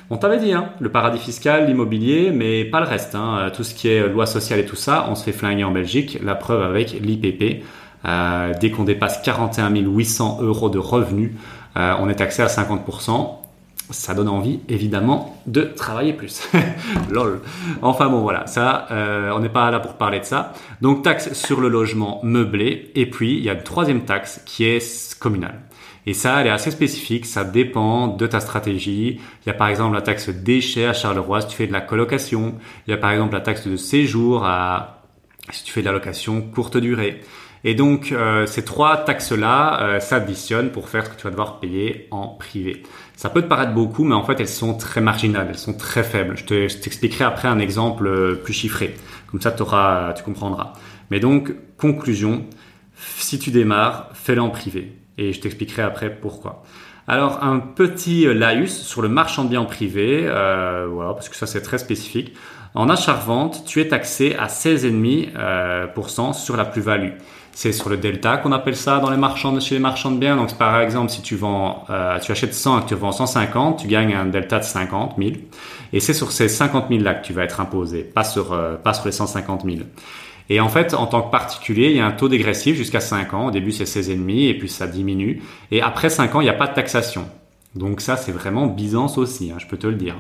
on 0.09 0.19
t'avait 0.19 0.39
dit, 0.39 0.53
hein, 0.53 0.71
le 0.79 0.89
paradis 0.89 1.19
fiscal, 1.19 1.67
l'immobilier, 1.67 2.31
mais 2.33 2.65
pas 2.65 2.81
le 2.81 2.87
reste. 2.87 3.17
Hein. 3.17 3.39
Euh, 3.39 3.51
tout 3.51 3.65
ce 3.65 3.75
qui 3.75 3.89
est 3.89 4.07
loi 4.09 4.25
sociale 4.27 4.61
et 4.61 4.65
tout 4.65 4.77
ça, 4.77 5.07
on 5.09 5.17
se 5.17 5.25
fait 5.25 5.33
flinguer 5.33 5.65
en 5.65 5.73
Belgique. 5.73 6.19
La 6.23 6.37
preuve 6.37 6.63
avec 6.63 6.93
l'IPP. 6.93 7.65
Euh, 8.05 8.53
dès 8.61 8.71
qu'on 8.71 8.85
dépasse 8.85 9.21
41 9.23 9.71
800 9.71 10.39
euros 10.43 10.69
de 10.69 10.79
revenus, 10.79 11.33
euh, 11.77 11.95
on 11.99 12.09
est 12.09 12.15
taxé 12.15 12.43
à 12.43 12.47
50%. 12.47 13.46
Ça 13.91 14.15
donne 14.15 14.29
envie, 14.29 14.61
évidemment, 14.69 15.41
de 15.47 15.63
travailler 15.63 16.13
plus. 16.13 16.49
Lol. 17.11 17.41
Enfin 17.83 18.09
bon, 18.09 18.21
voilà, 18.21 18.47
ça, 18.47 18.89
on 19.33 19.39
n'est 19.39 19.49
pas 19.49 19.71
là 19.71 19.79
pour 19.79 19.95
parler 19.95 20.19
de 20.19 20.25
ça. 20.25 20.55
Donc 20.81 21.05
taxe 21.05 21.33
sur 21.35 21.61
le 21.61 21.69
logement 21.69 22.21
meublé. 22.25 22.91
Et 22.97 23.09
puis, 23.09 23.35
il 23.35 23.45
y 23.45 23.51
a 23.51 23.53
une 23.53 23.63
troisième 23.63 24.05
taxe 24.05 24.41
qui 24.45 24.65
est 24.65 25.17
communale. 25.19 25.61
Et 26.07 26.15
ça, 26.15 26.41
elle 26.41 26.47
est 26.47 26.51
assez 26.51 26.71
spécifique, 26.71 27.27
ça 27.27 27.43
dépend 27.43 28.07
de 28.07 28.27
ta 28.29 28.39
stratégie. 28.39 29.21
Il 29.45 29.47
y 29.49 29.51
a 29.51 29.55
par 29.55 29.67
exemple 29.67 29.95
la 29.95 30.03
taxe 30.03 30.29
déchets 30.29 30.87
à 30.87 30.93
Charleroi 30.93 31.41
si 31.41 31.49
tu 31.49 31.57
fais 31.57 31.67
de 31.67 31.73
la 31.73 31.81
colocation. 31.81 32.55
Il 32.87 32.93
y 32.93 32.95
a 32.95 32.97
par 32.97 33.11
exemple 33.11 33.35
la 33.35 33.41
taxe 33.41 33.67
de 33.67 33.77
séjour 33.77 34.45
à 34.45 35.03
si 35.51 35.65
tu 35.65 35.73
fais 35.73 35.81
de 35.81 35.87
la 35.87 35.93
location 35.93 36.43
courte 36.43 36.77
durée. 36.77 37.21
Et 37.65 37.75
donc 37.75 38.13
euh, 38.13 38.47
ces 38.47 38.65
trois 38.65 38.99
taxes-là 38.99 39.83
euh, 39.83 40.01
s'additionnent 40.01 40.71
pour 40.71 40.89
faire 40.89 41.07
ce 41.07 41.11
que 41.11 41.17
tu 41.17 41.25
vas 41.25 41.31
devoir 41.31 41.59
payer 41.59 42.07
en 42.13 42.29
privé. 42.29 42.85
Ça 43.17 43.31
peut 43.31 43.43
te 43.43 43.49
paraître 43.49 43.73
beaucoup, 43.73 44.05
mais 44.05 44.15
en 44.15 44.23
fait 44.23 44.39
elles 44.41 44.49
sont 44.49 44.75
très 44.75 45.01
marginales, 45.01 45.49
elles 45.49 45.59
sont 45.59 45.73
très 45.73 46.05
faibles. 46.05 46.37
Je 46.37 46.45
t'expliquerai 46.45 47.25
après 47.25 47.49
un 47.49 47.59
exemple 47.59 48.07
euh, 48.07 48.35
plus 48.35 48.53
chiffré. 48.53 48.95
Comme 49.31 49.41
ça, 49.41 49.55
auras, 49.61 50.13
tu 50.13 50.23
comprendras. 50.23 50.75
Mais 51.11 51.19
donc, 51.19 51.55
conclusion, 51.79 52.45
si 53.17 53.39
tu 53.39 53.51
démarres, 53.51 54.11
fais-le 54.13 54.43
en 54.43 54.51
privé 54.51 54.93
et 55.19 55.33
je 55.33 55.41
t'expliquerai 55.41 55.83
après 55.83 56.15
pourquoi. 56.15 56.63
Alors 57.09 57.43
un 57.43 57.59
petit 57.61 58.27
laïus 58.33 58.83
sur 58.83 59.01
le 59.01 59.09
marchand 59.09 59.45
de 59.45 59.51
biens 59.51 59.65
privé, 59.65 60.25
euh, 60.25 60.87
voilà, 60.91 61.15
parce 61.15 61.29
que 61.29 61.37
ça 61.37 61.47
c'est 61.47 61.63
très 61.63 61.79
spécifique. 61.79 62.35
En 62.75 62.91
achat-revente, 62.91 63.65
tu 63.65 63.81
es 63.81 63.89
taxé 63.89 64.35
à 64.39 64.49
16,5% 64.49 65.31
euh, 65.39 66.33
sur 66.35 66.57
la 66.57 66.67
plus-value. 66.67 67.13
C'est 67.59 67.73
sur 67.73 67.89
le 67.89 67.97
delta 67.97 68.37
qu'on 68.37 68.53
appelle 68.53 68.77
ça 68.77 68.99
dans 68.99 69.09
les 69.09 69.17
marchands 69.17 69.59
chez 69.61 69.77
les 69.77 69.81
marchands 69.81 70.11
de 70.11 70.19
biens. 70.19 70.37
Donc 70.37 70.59
par 70.59 70.79
exemple, 70.79 71.11
si 71.11 71.23
tu 71.23 71.37
vends, 71.37 71.87
euh, 71.89 72.19
tu 72.19 72.31
achètes 72.31 72.53
100 72.53 72.81
et 72.81 72.83
que 72.83 72.89
tu 72.89 72.95
vends 72.97 73.13
150, 73.13 73.79
tu 73.79 73.89
gagnes 73.89 74.15
un 74.15 74.27
delta 74.27 74.59
de 74.59 74.65
50 74.65 75.15
000. 75.17 75.31
Et 75.95 76.01
c'est 76.01 76.13
sur 76.13 76.33
ces 76.33 76.51
50 76.51 76.91
000 76.91 77.01
là 77.01 77.15
que 77.15 77.25
tu 77.25 77.33
vas 77.33 77.45
être 77.45 77.59
imposé, 77.59 78.03
pas 78.03 78.25
sur, 78.25 78.53
euh, 78.53 78.75
pas 78.77 78.93
sur 78.93 79.07
les 79.07 79.13
150 79.13 79.63
000. 79.65 79.77
Et 80.51 80.61
en 80.61 80.69
fait, 80.69 80.93
en 80.93 81.07
tant 81.07 81.23
que 81.23 81.31
particulier, 81.31 81.89
il 81.93 81.97
y 81.97 82.01
a 82.01 82.05
un 82.05 82.13
taux 82.13 82.29
dégressif 82.29 82.77
jusqu'à 82.77 83.01
5 83.01 83.33
ans. 83.33 83.47
Au 83.47 83.51
début, 83.51 83.73
c'est 83.73 83.85
16,5 83.85 84.51
et 84.51 84.59
puis 84.59 84.69
ça 84.69 84.87
diminue. 84.87 85.41
Et 85.71 85.81
après 85.81 86.11
5 86.11 86.35
ans, 86.35 86.43
il 86.43 86.45
n'y 86.45 86.51
a 86.51 86.53
pas 86.55 86.67
de 86.67 86.75
taxation. 86.75 87.25
Donc 87.75 88.03
ça, 88.03 88.19
c'est 88.19 88.33
vraiment 88.33 88.67
Byzance 88.67 89.17
aussi, 89.17 89.51
hein, 89.51 89.57
je 89.59 89.67
peux 89.67 89.79
te 89.79 89.87
le 89.87 89.95
dire. 89.95 90.17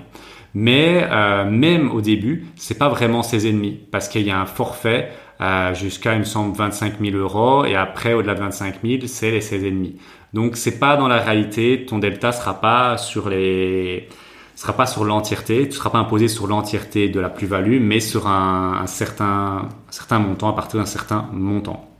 Mais 0.55 1.07
euh, 1.11 1.45
même 1.45 1.91
au 1.91 2.01
début, 2.01 2.47
c'est 2.57 2.79
pas 2.79 2.89
vraiment 2.89 3.21
16,5 3.21 3.77
parce 3.91 4.09
qu'il 4.09 4.23
y 4.23 4.31
a 4.31 4.41
un 4.41 4.47
forfait 4.47 5.11
euh, 5.41 5.75
jusqu'à, 5.75 6.15
il 6.15 6.21
me 6.21 6.25
semble, 6.25 6.57
25 6.57 7.01
000 7.01 7.17
euros 7.17 7.65
et 7.65 7.77
après, 7.77 8.15
au-delà 8.15 8.35
de 8.35 8.41
25 8.41 8.77
000, 8.85 9.03
c'est 9.07 9.31
les 9.31 9.41
16,5. 9.41 9.93
Donc 10.33 10.57
c'est 10.57 10.79
pas 10.79 10.97
dans 10.97 11.09
la 11.09 11.19
réalité, 11.19 11.87
ton 11.87 11.99
delta 11.99 12.33
sera 12.33 12.61
pas 12.61 12.99
sur 12.99 13.29
les 13.29 14.09
sera 14.55 14.73
pas 14.73 14.87
sur 14.87 15.05
l'entièreté, 15.05 15.69
tu 15.69 15.77
seras 15.77 15.91
pas 15.91 15.99
imposé 15.99 16.29
sur 16.29 16.47
l'entièreté 16.47 17.09
de 17.09 17.21
la 17.21 17.29
plus-value, 17.29 17.79
mais 17.81 18.01
sur 18.01 18.27
un, 18.27 18.87
certain, 18.87 19.69
certain 19.91 20.19
montant 20.19 20.49
à 20.49 20.55
partir 20.55 20.81
d'un 20.81 20.87
certain 20.87 21.29
montant. 21.33 21.91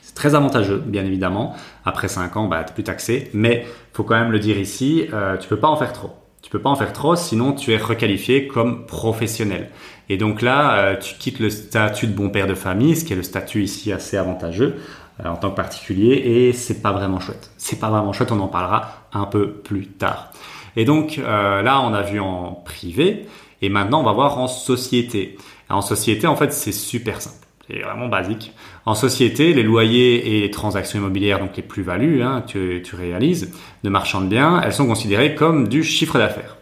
C'est 0.00 0.14
très 0.14 0.34
avantageux, 0.36 0.78
bien 0.78 1.04
évidemment. 1.04 1.56
Après 1.84 2.06
5 2.08 2.36
ans, 2.36 2.46
bah, 2.46 2.62
tu 2.64 2.72
plus 2.72 2.84
taxé. 2.84 3.30
Mais 3.34 3.66
faut 3.92 4.04
quand 4.04 4.18
même 4.18 4.30
le 4.30 4.38
dire 4.38 4.58
ici, 4.58 5.08
euh, 5.12 5.36
tu 5.36 5.48
peux 5.48 5.58
pas 5.58 5.68
en 5.68 5.76
faire 5.76 5.92
trop. 5.92 6.12
Tu 6.42 6.50
peux 6.50 6.60
pas 6.60 6.70
en 6.70 6.76
faire 6.76 6.92
trop, 6.92 7.16
sinon 7.16 7.52
tu 7.52 7.72
es 7.72 7.76
requalifié 7.76 8.46
comme 8.46 8.86
professionnel. 8.86 9.70
Et 10.08 10.16
donc 10.16 10.40
là, 10.40 10.78
euh, 10.78 10.96
tu 10.96 11.14
quittes 11.16 11.40
le 11.40 11.50
statut 11.50 12.06
de 12.06 12.12
bon 12.12 12.30
père 12.30 12.46
de 12.46 12.54
famille, 12.54 12.96
ce 12.96 13.04
qui 13.04 13.12
est 13.12 13.16
le 13.16 13.22
statut 13.22 13.62
ici 13.62 13.92
assez 13.92 14.16
avantageux 14.16 14.76
euh, 15.24 15.28
en 15.28 15.36
tant 15.36 15.50
que 15.50 15.56
particulier, 15.56 16.12
et 16.12 16.52
c'est 16.52 16.80
pas 16.80 16.92
vraiment 16.92 17.20
chouette. 17.20 17.50
C'est 17.58 17.78
pas 17.80 17.90
vraiment 17.90 18.12
chouette, 18.12 18.32
on 18.32 18.40
en 18.40 18.48
parlera 18.48 19.08
un 19.12 19.26
peu 19.26 19.50
plus 19.50 19.88
tard. 19.88 20.32
Et 20.76 20.84
donc 20.84 21.18
euh, 21.18 21.62
là, 21.62 21.80
on 21.82 21.92
a 21.92 22.02
vu 22.02 22.20
en 22.20 22.52
privé, 22.52 23.26
et 23.60 23.68
maintenant 23.68 24.00
on 24.00 24.04
va 24.04 24.12
voir 24.12 24.38
en 24.38 24.46
société. 24.46 25.36
en 25.68 25.82
société, 25.82 26.26
en 26.26 26.36
fait, 26.36 26.52
c'est 26.52 26.72
super 26.72 27.20
simple. 27.20 27.47
C'est 27.68 27.80
vraiment 27.80 28.08
basique. 28.08 28.52
En 28.86 28.94
société, 28.94 29.52
les 29.52 29.62
loyers 29.62 30.36
et 30.36 30.40
les 30.40 30.50
transactions 30.50 30.98
immobilières, 30.98 31.38
donc 31.38 31.56
les 31.56 31.62
plus-values, 31.62 32.22
hein, 32.22 32.42
tu, 32.46 32.82
tu 32.84 32.96
réalises, 32.96 33.52
de 33.84 33.90
marchands 33.90 34.22
de 34.22 34.26
biens, 34.26 34.60
elles 34.64 34.72
sont 34.72 34.86
considérées 34.86 35.34
comme 35.34 35.68
du 35.68 35.84
chiffre 35.84 36.18
d'affaires 36.18 36.58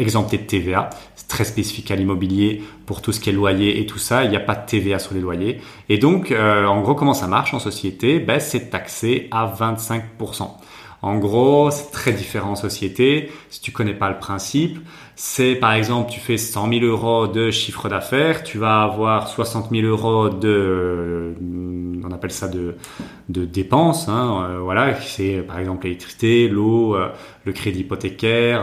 exempté 0.00 0.38
de 0.38 0.42
TVA. 0.42 0.90
C'est 1.14 1.28
très 1.28 1.44
spécifique 1.44 1.90
à 1.90 1.96
l'immobilier 1.96 2.62
pour 2.86 3.02
tout 3.02 3.12
ce 3.12 3.20
qui 3.20 3.30
est 3.30 3.32
loyer 3.32 3.80
et 3.80 3.86
tout 3.86 3.98
ça. 3.98 4.24
Il 4.24 4.30
n'y 4.30 4.36
a 4.36 4.40
pas 4.40 4.54
de 4.54 4.66
TVA 4.66 4.98
sur 4.98 5.14
les 5.14 5.20
loyers. 5.20 5.60
Et 5.88 5.98
donc, 5.98 6.32
euh, 6.32 6.64
en 6.64 6.80
gros, 6.80 6.94
comment 6.94 7.14
ça 7.14 7.26
marche 7.26 7.54
en 7.54 7.58
société? 7.58 8.18
Ben, 8.18 8.40
C'est 8.40 8.70
taxé 8.70 9.28
à 9.30 9.46
25%. 9.46 10.50
En 11.02 11.18
gros, 11.18 11.70
c'est 11.70 11.90
très 11.90 12.12
différent 12.12 12.52
en 12.52 12.56
société. 12.56 13.30
Si 13.48 13.60
tu 13.60 13.72
connais 13.72 13.94
pas 13.94 14.10
le 14.10 14.18
principe, 14.18 14.78
c'est 15.16 15.54
par 15.54 15.72
exemple, 15.72 16.10
tu 16.10 16.20
fais 16.20 16.36
100 16.36 16.68
000 16.68 16.84
euros 16.84 17.26
de 17.26 17.50
chiffre 17.50 17.88
d'affaires, 17.88 18.42
tu 18.42 18.58
vas 18.58 18.82
avoir 18.82 19.28
60 19.28 19.70
000 19.70 19.86
euros 19.86 20.28
de, 20.28 20.48
euh, 20.48 21.34
on 22.04 22.10
appelle 22.12 22.30
ça 22.30 22.48
de, 22.48 22.76
de 23.30 23.44
dépenses. 23.46 24.08
Hein, 24.08 24.46
euh, 24.50 24.58
voilà, 24.60 24.94
c'est 25.00 25.42
par 25.42 25.58
exemple 25.58 25.84
l'électricité, 25.84 26.48
l'eau, 26.48 26.96
euh, 26.96 27.08
le 27.44 27.52
crédit 27.52 27.80
hypothécaire, 27.80 28.62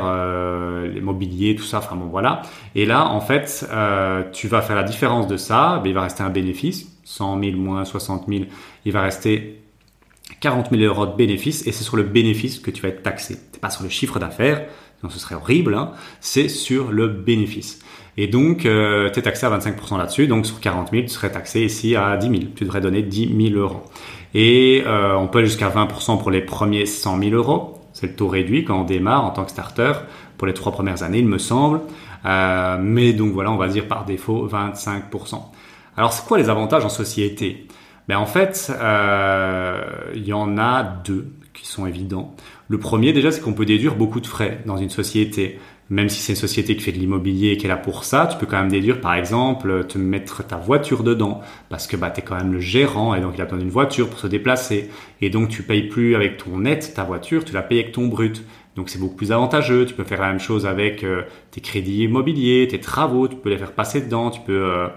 l'immobilier, 0.94 1.56
tout 1.56 1.64
ça. 1.64 1.80
Enfin 1.80 1.96
bon, 1.96 2.06
voilà. 2.06 2.44
Et 2.76 2.86
là, 2.86 3.08
en 3.08 3.22
fait, 3.22 3.68
tu 4.32 4.48
vas 4.48 4.62
faire 4.62 4.76
la 4.76 4.84
différence 4.84 5.28
de 5.28 5.38
ça. 5.38 5.80
Ben, 5.84 5.90
il 5.90 5.94
va 5.96 6.04
rester 6.04 6.24
un 6.24 6.30
bénéfice, 6.30 6.88
100 7.04 7.40
000 7.42 7.58
moins 7.58 7.84
60 7.86 8.26
000, 8.28 8.46
il 8.86 8.92
va 8.92 9.02
rester 9.02 9.62
40 10.40 10.70
000 10.72 10.82
euros 10.84 11.06
de 11.06 11.16
bénéfice 11.16 11.66
et 11.68 11.72
c'est 11.72 11.84
sur 11.84 11.98
le 11.98 12.04
bénéfice 12.04 12.60
que 12.60 12.72
tu 12.72 12.82
vas 12.82 12.90
être 12.90 13.04
taxé. 13.04 13.38
C'est 13.52 13.62
pas 13.62 13.70
sur 13.70 13.84
le 13.84 13.90
chiffre 13.90 14.20
d'affaires, 14.20 14.66
donc 15.02 15.12
ce 15.12 15.20
serait 15.20 15.36
horrible, 15.36 15.74
hein. 15.74 15.92
c'est 16.22 16.50
sur 16.50 16.92
le 16.92 17.08
bénéfice. 17.08 17.80
Et 18.18 18.28
donc, 18.28 18.66
euh, 18.66 19.12
tu 19.12 19.20
es 19.20 19.22
taxé 19.22 19.46
à 19.46 19.58
25% 19.58 19.98
là-dessus, 19.98 20.28
donc 20.28 20.46
sur 20.48 20.60
40 20.60 20.90
000, 20.90 21.04
tu 21.04 21.10
serais 21.10 21.32
taxé 21.32 21.62
ici 21.62 21.96
à 21.96 22.18
10 22.18 22.28
000. 22.28 22.42
Tu 22.56 22.64
devrais 22.64 22.82
donner 22.82 23.04
10 23.04 23.52
000 23.52 23.60
euros. 23.60 23.84
Et 24.34 24.84
euh, 24.88 25.16
on 25.16 25.28
peut 25.28 25.40
aller 25.40 25.48
jusqu'à 25.48 25.70
20% 25.70 26.20
pour 26.20 26.32
les 26.32 26.42
premiers 26.42 26.88
100 26.88 27.20
000 27.20 27.36
euros. 27.36 27.80
C'est 27.94 28.08
le 28.08 28.16
taux 28.16 28.28
réduit 28.28 28.66
quand 28.66 28.82
on 28.82 28.84
démarre 28.84 29.24
en 29.24 29.30
tant 29.30 29.44
que 29.44 29.52
starter 29.52 29.94
pour 30.38 30.48
les 30.48 30.54
trois 30.54 30.72
premières 30.72 31.04
années, 31.04 31.20
il 31.20 31.28
me 31.28 31.38
semble. 31.38 31.82
Euh, 32.26 32.78
mais 32.80 33.14
donc 33.14 33.34
voilà, 33.34 33.52
on 33.52 33.58
va 33.58 33.68
dire 33.68 33.88
par 33.88 34.06
défaut 34.06 34.48
25%. 34.48 35.42
Alors, 35.96 36.14
c'est 36.14 36.26
quoi 36.26 36.38
les 36.38 36.50
avantages 36.50 36.86
en 36.86 36.90
société? 36.90 37.67
Mais 38.08 38.16
en 38.16 38.26
fait, 38.26 38.72
euh, 38.80 39.82
il 40.16 40.26
y 40.26 40.34
en 40.34 40.58
a 40.58 40.84
deux 40.84 41.34
qui 41.54 41.68
sont 41.68 41.86
évidents. 41.86 42.36
Le 42.70 42.78
premier, 42.78 43.14
déjà, 43.14 43.32
c'est 43.32 43.42
qu'on 43.42 43.54
peut 43.54 43.66
déduire 43.66 43.96
beaucoup 43.96 44.20
de 44.20 44.28
frais 44.28 44.62
dans 44.66 44.78
une 44.78 44.90
société. 44.90 45.60
Même 45.90 46.10
si 46.10 46.20
c'est 46.20 46.34
une 46.34 46.38
société 46.38 46.76
qui 46.76 46.84
fait 46.84 46.92
de 46.92 46.98
l'immobilier 46.98 47.52
et 47.52 47.58
qui 47.58 47.66
est 47.66 47.70
là 47.70 47.78
pour 47.78 48.04
ça, 48.04 48.28
tu 48.30 48.38
peux 48.38 48.46
quand 48.46 48.58
même 48.58 48.70
déduire, 48.70 49.00
par 49.00 49.14
exemple, 49.14 49.86
te 49.88 49.98
mettre 49.98 50.46
ta 50.46 50.58
voiture 50.58 51.04
dedans. 51.04 51.42
Parce 51.70 51.88
que 51.88 51.96
bah, 51.96 52.12
tu 52.12 52.20
es 52.20 52.24
quand 52.24 52.36
même 52.36 52.52
le 52.52 52.60
gérant 52.60 53.16
et 53.16 53.22
donc 53.22 53.34
il 53.36 53.42
a 53.42 53.46
besoin 53.46 53.60
d'une 53.60 53.70
voiture 53.70 54.10
pour 54.10 54.20
se 54.20 54.28
déplacer. 54.28 54.90
Et 55.22 55.30
donc 55.30 55.48
tu 55.48 55.64
payes 55.64 55.88
plus 55.88 56.16
avec 56.16 56.38
ton 56.38 56.60
net 56.60 56.94
ta 56.94 57.04
voiture, 57.04 57.46
tu 57.46 57.54
la 57.54 57.62
payes 57.62 57.80
avec 57.80 57.94
ton 57.94 58.08
brut. 58.08 58.44
Donc 58.76 58.90
c'est 58.90 59.00
beaucoup 59.00 59.16
plus 59.16 59.32
avantageux. 59.32 59.86
Tu 59.86 59.94
peux 59.94 60.04
faire 60.04 60.22
la 60.22 60.28
même 60.28 60.40
chose 60.40 60.66
avec 60.66 61.06
euh, 61.06 61.24
tes 61.52 61.62
crédits 61.62 62.04
immobiliers, 62.04 62.68
tes 62.70 62.80
travaux, 62.80 63.30
tu 63.30 63.38
peux 63.38 63.50
les 63.50 63.58
faire 63.58 63.72
passer 63.72 64.02
dedans, 64.02 64.30
tu 64.30 64.42
peux 64.42 64.66
euh, 64.66 64.88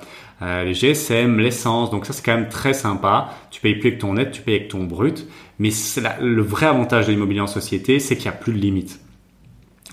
euh, 0.42 0.64
les 0.64 0.75
GSM, 0.75 1.38
l'essence. 1.38 1.90
Donc 1.90 2.06
ça, 2.06 2.12
c'est 2.12 2.25
quand 2.25 2.35
même 2.35 2.49
très 2.49 2.73
sympa. 2.73 3.30
Tu 3.50 3.61
payes 3.61 3.75
plus 3.75 3.88
avec 3.88 4.00
ton 4.00 4.14
net, 4.14 4.30
tu 4.30 4.42
payes 4.42 4.56
avec 4.56 4.68
ton 4.68 4.85
brut. 4.85 5.26
Mais 5.59 5.70
le 6.20 6.42
vrai 6.42 6.66
avantage 6.66 7.06
de 7.06 7.12
l'immobilier 7.12 7.40
en 7.40 7.47
société, 7.47 8.00
c'est 8.00 8.16
qu'il 8.16 8.30
n'y 8.30 8.37
a 8.37 8.38
plus 8.38 8.52
de 8.52 8.59
limite. 8.59 9.00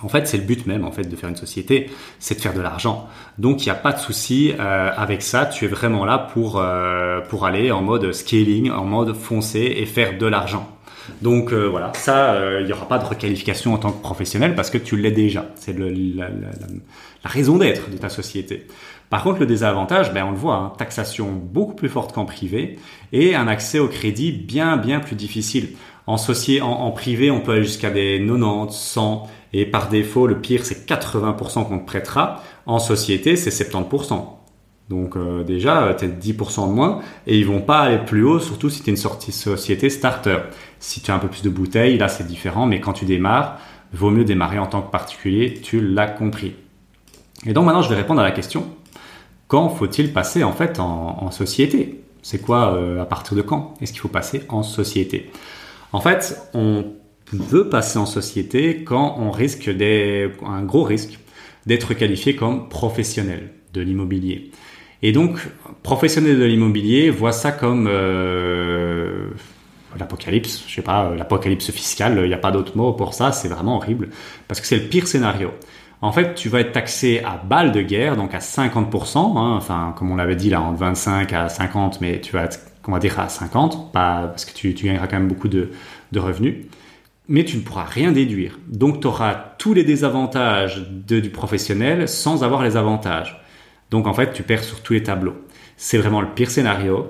En 0.03 0.09
fait, 0.09 0.27
c'est 0.27 0.37
le 0.37 0.43
but 0.43 0.67
même 0.67 0.85
en 0.85 0.91
fait 0.91 1.03
de 1.09 1.15
faire 1.15 1.27
une 1.27 1.35
société, 1.35 1.89
c'est 2.19 2.35
de 2.35 2.41
faire 2.41 2.53
de 2.53 2.61
l'argent. 2.61 3.09
Donc, 3.39 3.63
il 3.63 3.65
n'y 3.65 3.71
a 3.71 3.75
pas 3.75 3.91
de 3.91 3.99
souci 3.99 4.53
euh, 4.57 4.91
avec 4.95 5.23
ça. 5.23 5.47
Tu 5.47 5.65
es 5.65 5.67
vraiment 5.67 6.05
là 6.05 6.19
pour 6.19 6.59
euh, 6.59 7.19
pour 7.21 7.45
aller 7.45 7.71
en 7.71 7.81
mode 7.81 8.13
scaling, 8.13 8.69
en 8.71 8.85
mode 8.85 9.15
foncer 9.15 9.75
et 9.77 9.85
faire 9.85 10.17
de 10.17 10.27
l'argent. 10.27 10.71
Donc 11.21 11.53
voilà, 11.53 11.93
ça, 11.95 12.37
il 12.59 12.65
n'y 12.65 12.73
aura 12.73 12.85
pas 12.85 12.97
de 12.97 13.05
requalification 13.05 13.73
en 13.73 13.77
tant 13.77 13.93
que 13.93 14.01
professionnel 14.01 14.55
parce 14.55 14.69
que 14.69 14.77
tu 14.77 14.97
l'es 14.97 15.11
déjà. 15.11 15.45
C'est 15.55 15.73
la, 15.79 16.27
raison 17.23 17.57
d'être 17.57 17.89
de 17.89 17.95
ta 17.95 18.09
société. 18.09 18.67
Par 19.09 19.23
contre, 19.23 19.39
le 19.39 19.45
désavantage, 19.45 20.13
ben, 20.13 20.25
on 20.25 20.31
le 20.31 20.37
voit, 20.37 20.55
hein, 20.55 20.73
taxation 20.77 21.31
beaucoup 21.31 21.75
plus 21.75 21.89
forte 21.89 22.13
qu'en 22.13 22.25
privé 22.25 22.77
et 23.13 23.35
un 23.35 23.47
accès 23.47 23.79
au 23.79 23.87
crédit 23.87 24.31
bien, 24.31 24.77
bien 24.77 24.99
plus 24.99 25.15
difficile. 25.15 25.69
En, 26.07 26.15
en, 26.15 26.91
privé, 26.91 27.31
on 27.31 27.41
peut 27.41 27.53
aller 27.53 27.63
jusqu'à 27.63 27.89
des 27.89 28.17
90, 28.25 28.73
100 28.73 29.27
et 29.53 29.65
par 29.65 29.89
défaut, 29.89 30.27
le 30.27 30.39
pire, 30.39 30.65
c'est 30.65 30.87
80% 30.87 31.67
qu'on 31.67 31.79
te 31.79 31.85
prêtera. 31.85 32.43
En 32.65 32.79
société, 32.79 33.35
c'est 33.35 33.49
70%. 33.49 34.25
Donc 34.89 35.17
euh, 35.17 35.43
déjà, 35.43 35.93
tu 35.97 36.05
10% 36.05 36.69
de 36.69 36.73
moins 36.73 37.01
et 37.25 37.37
ils 37.37 37.45
vont 37.45 37.61
pas 37.61 37.79
aller 37.79 37.97
plus 37.97 38.23
haut, 38.23 38.39
surtout 38.39 38.69
si 38.69 38.81
tu 38.81 38.89
es 38.89 38.91
une 38.91 38.97
sortie 38.97 39.33
société 39.33 39.89
starter. 39.89 40.37
Si 40.79 41.01
tu 41.01 41.11
as 41.11 41.15
un 41.15 41.19
peu 41.19 41.27
plus 41.27 41.43
de 41.43 41.49
bouteilles, 41.49 41.97
là 41.97 42.07
c'est 42.07 42.25
différent, 42.25 42.65
mais 42.65 42.79
quand 42.79 42.93
tu 42.93 43.03
démarres, 43.03 43.59
vaut 43.91 44.11
mieux 44.11 44.23
démarrer 44.23 44.59
en 44.59 44.67
tant 44.67 44.81
que 44.81 44.91
particulier, 44.91 45.59
tu 45.61 45.81
l'as 45.81 46.07
compris. 46.07 46.55
Et 47.45 47.53
donc 47.53 47.65
maintenant, 47.65 47.81
je 47.81 47.89
vais 47.89 47.95
répondre 47.95 48.21
à 48.21 48.23
la 48.23 48.31
question 48.31 48.67
quand 49.47 49.69
faut-il 49.69 50.13
passer 50.13 50.43
en 50.43 50.53
fait 50.53 50.79
en, 50.79 51.31
société? 51.31 52.01
C'est 52.21 52.41
quoi 52.41 52.75
euh, 52.75 53.01
à 53.01 53.05
partir 53.05 53.37
de 53.37 53.41
quand 53.41 53.73
est-ce 53.81 53.93
qu'il 53.93 54.01
faut 54.01 54.07
passer 54.07 54.43
en 54.49 54.63
société? 54.63 55.31
En 55.93 56.01
fait, 56.01 56.39
on 56.53 56.85
veut 57.31 57.69
passer 57.69 57.97
en 57.97 58.05
société 58.05 58.83
quand 58.83 59.17
on 59.19 59.31
risque 59.31 59.69
un 59.69 60.63
gros 60.63 60.83
risque 60.83 61.19
d'être 61.65 61.93
qualifié 61.93 62.35
comme 62.35 62.69
professionnel 62.69 63.51
de 63.73 63.81
l'immobilier. 63.81 64.51
Et 65.03 65.11
donc, 65.11 65.37
professionnel 65.83 66.39
de 66.39 66.45
l'immobilier 66.45 67.09
voit 67.09 67.31
ça 67.31 67.51
comme 67.51 67.87
euh, 67.89 69.29
l'apocalypse, 69.97 70.63
je 70.67 70.75
sais 70.75 70.81
pas, 70.81 71.13
l'apocalypse 71.15 71.71
fiscale, 71.71 72.19
il 72.23 72.27
n'y 72.27 72.33
a 72.33 72.39
pas 72.39 72.51
d'autre 72.51 72.75
mot 72.75 72.93
pour 72.93 73.13
ça, 73.13 73.31
c'est 73.31 73.47
vraiment 73.47 73.75
horrible, 73.75 74.09
parce 74.47 74.59
que 74.59 74.67
c'est 74.67 74.77
le 74.77 74.87
pire 74.87 75.07
scénario 75.07 75.51
en 76.01 76.11
fait, 76.11 76.35
tu 76.35 76.49
vas 76.49 76.59
être 76.59 76.73
taxé 76.73 77.21
à 77.23 77.37
balle 77.37 77.71
de 77.71 77.81
guerre, 77.81 78.15
donc 78.15 78.33
à 78.35 78.39
50%, 78.39 79.17
hein, 79.17 79.55
enfin, 79.55 79.95
comme 79.97 80.11
on 80.11 80.15
l'avait 80.15 80.35
dit 80.35 80.49
là, 80.49 80.61
entre 80.61 80.79
25 80.79 81.33
à 81.33 81.49
50, 81.49 82.01
mais 82.01 82.21
tu 82.21 82.33
vas 82.33 82.43
être, 82.43 82.59
on 82.87 82.91
va 82.91 82.99
dire, 82.99 83.19
à 83.19 83.29
50, 83.29 83.91
pas, 83.91 84.27
parce 84.27 84.45
que 84.45 84.53
tu, 84.53 84.73
gagneras 84.73 85.07
quand 85.07 85.17
même 85.17 85.27
beaucoup 85.27 85.47
de, 85.47 85.71
revenus. 86.15 86.65
Mais 87.29 87.43
tu 87.43 87.57
ne 87.57 87.61
pourras 87.61 87.83
rien 87.83 88.11
déduire. 88.11 88.57
Donc, 88.67 89.01
tu 89.01 89.07
auras 89.07 89.33
tous 89.57 89.73
les 89.73 89.83
désavantages 89.83 90.87
du 90.87 91.29
professionnel 91.29 92.07
sans 92.07 92.43
avoir 92.43 92.63
les 92.63 92.77
avantages. 92.77 93.43
Donc, 93.91 94.07
en 94.07 94.13
fait, 94.13 94.31
tu 94.31 94.43
perds 94.43 94.63
sur 94.63 94.81
tous 94.81 94.93
les 94.93 95.03
tableaux. 95.03 95.35
C'est 95.75 95.97
vraiment 95.97 96.21
le 96.21 96.29
pire 96.29 96.49
scénario. 96.49 97.07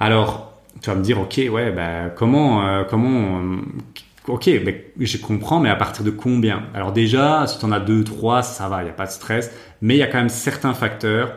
Alors, 0.00 0.54
tu 0.80 0.88
vas 0.90 0.96
me 0.96 1.02
dire, 1.02 1.20
ok, 1.20 1.40
ouais, 1.50 1.70
bah, 1.72 2.08
comment, 2.14 2.66
euh, 2.66 2.84
comment, 2.84 3.42
Ok, 4.28 4.50
je 4.98 5.16
comprends, 5.18 5.58
mais 5.58 5.70
à 5.70 5.76
partir 5.76 6.04
de 6.04 6.10
combien? 6.10 6.64
Alors 6.74 6.92
déjà, 6.92 7.46
si 7.46 7.58
tu 7.58 7.64
en 7.64 7.72
as 7.72 7.80
deux, 7.80 8.04
trois, 8.04 8.42
ça 8.42 8.68
va, 8.68 8.82
il 8.82 8.84
n'y 8.84 8.90
a 8.90 8.94
pas 8.94 9.06
de 9.06 9.10
stress. 9.10 9.50
Mais 9.80 9.94
il 9.96 9.98
y 9.98 10.02
a 10.02 10.06
quand 10.06 10.18
même 10.18 10.28
certains 10.28 10.74
facteurs 10.74 11.36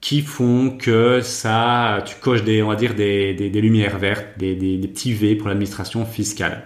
qui 0.00 0.20
font 0.20 0.76
que 0.78 1.20
ça, 1.22 2.02
tu 2.04 2.16
coches 2.16 2.44
des, 2.44 2.62
on 2.62 2.68
va 2.68 2.76
dire, 2.76 2.94
des, 2.94 3.34
lumières 3.54 3.98
vertes, 3.98 4.38
des, 4.38 4.54
des 4.54 4.88
petits 4.88 5.14
V 5.14 5.34
pour 5.34 5.48
l'administration 5.48 6.04
fiscale. 6.04 6.64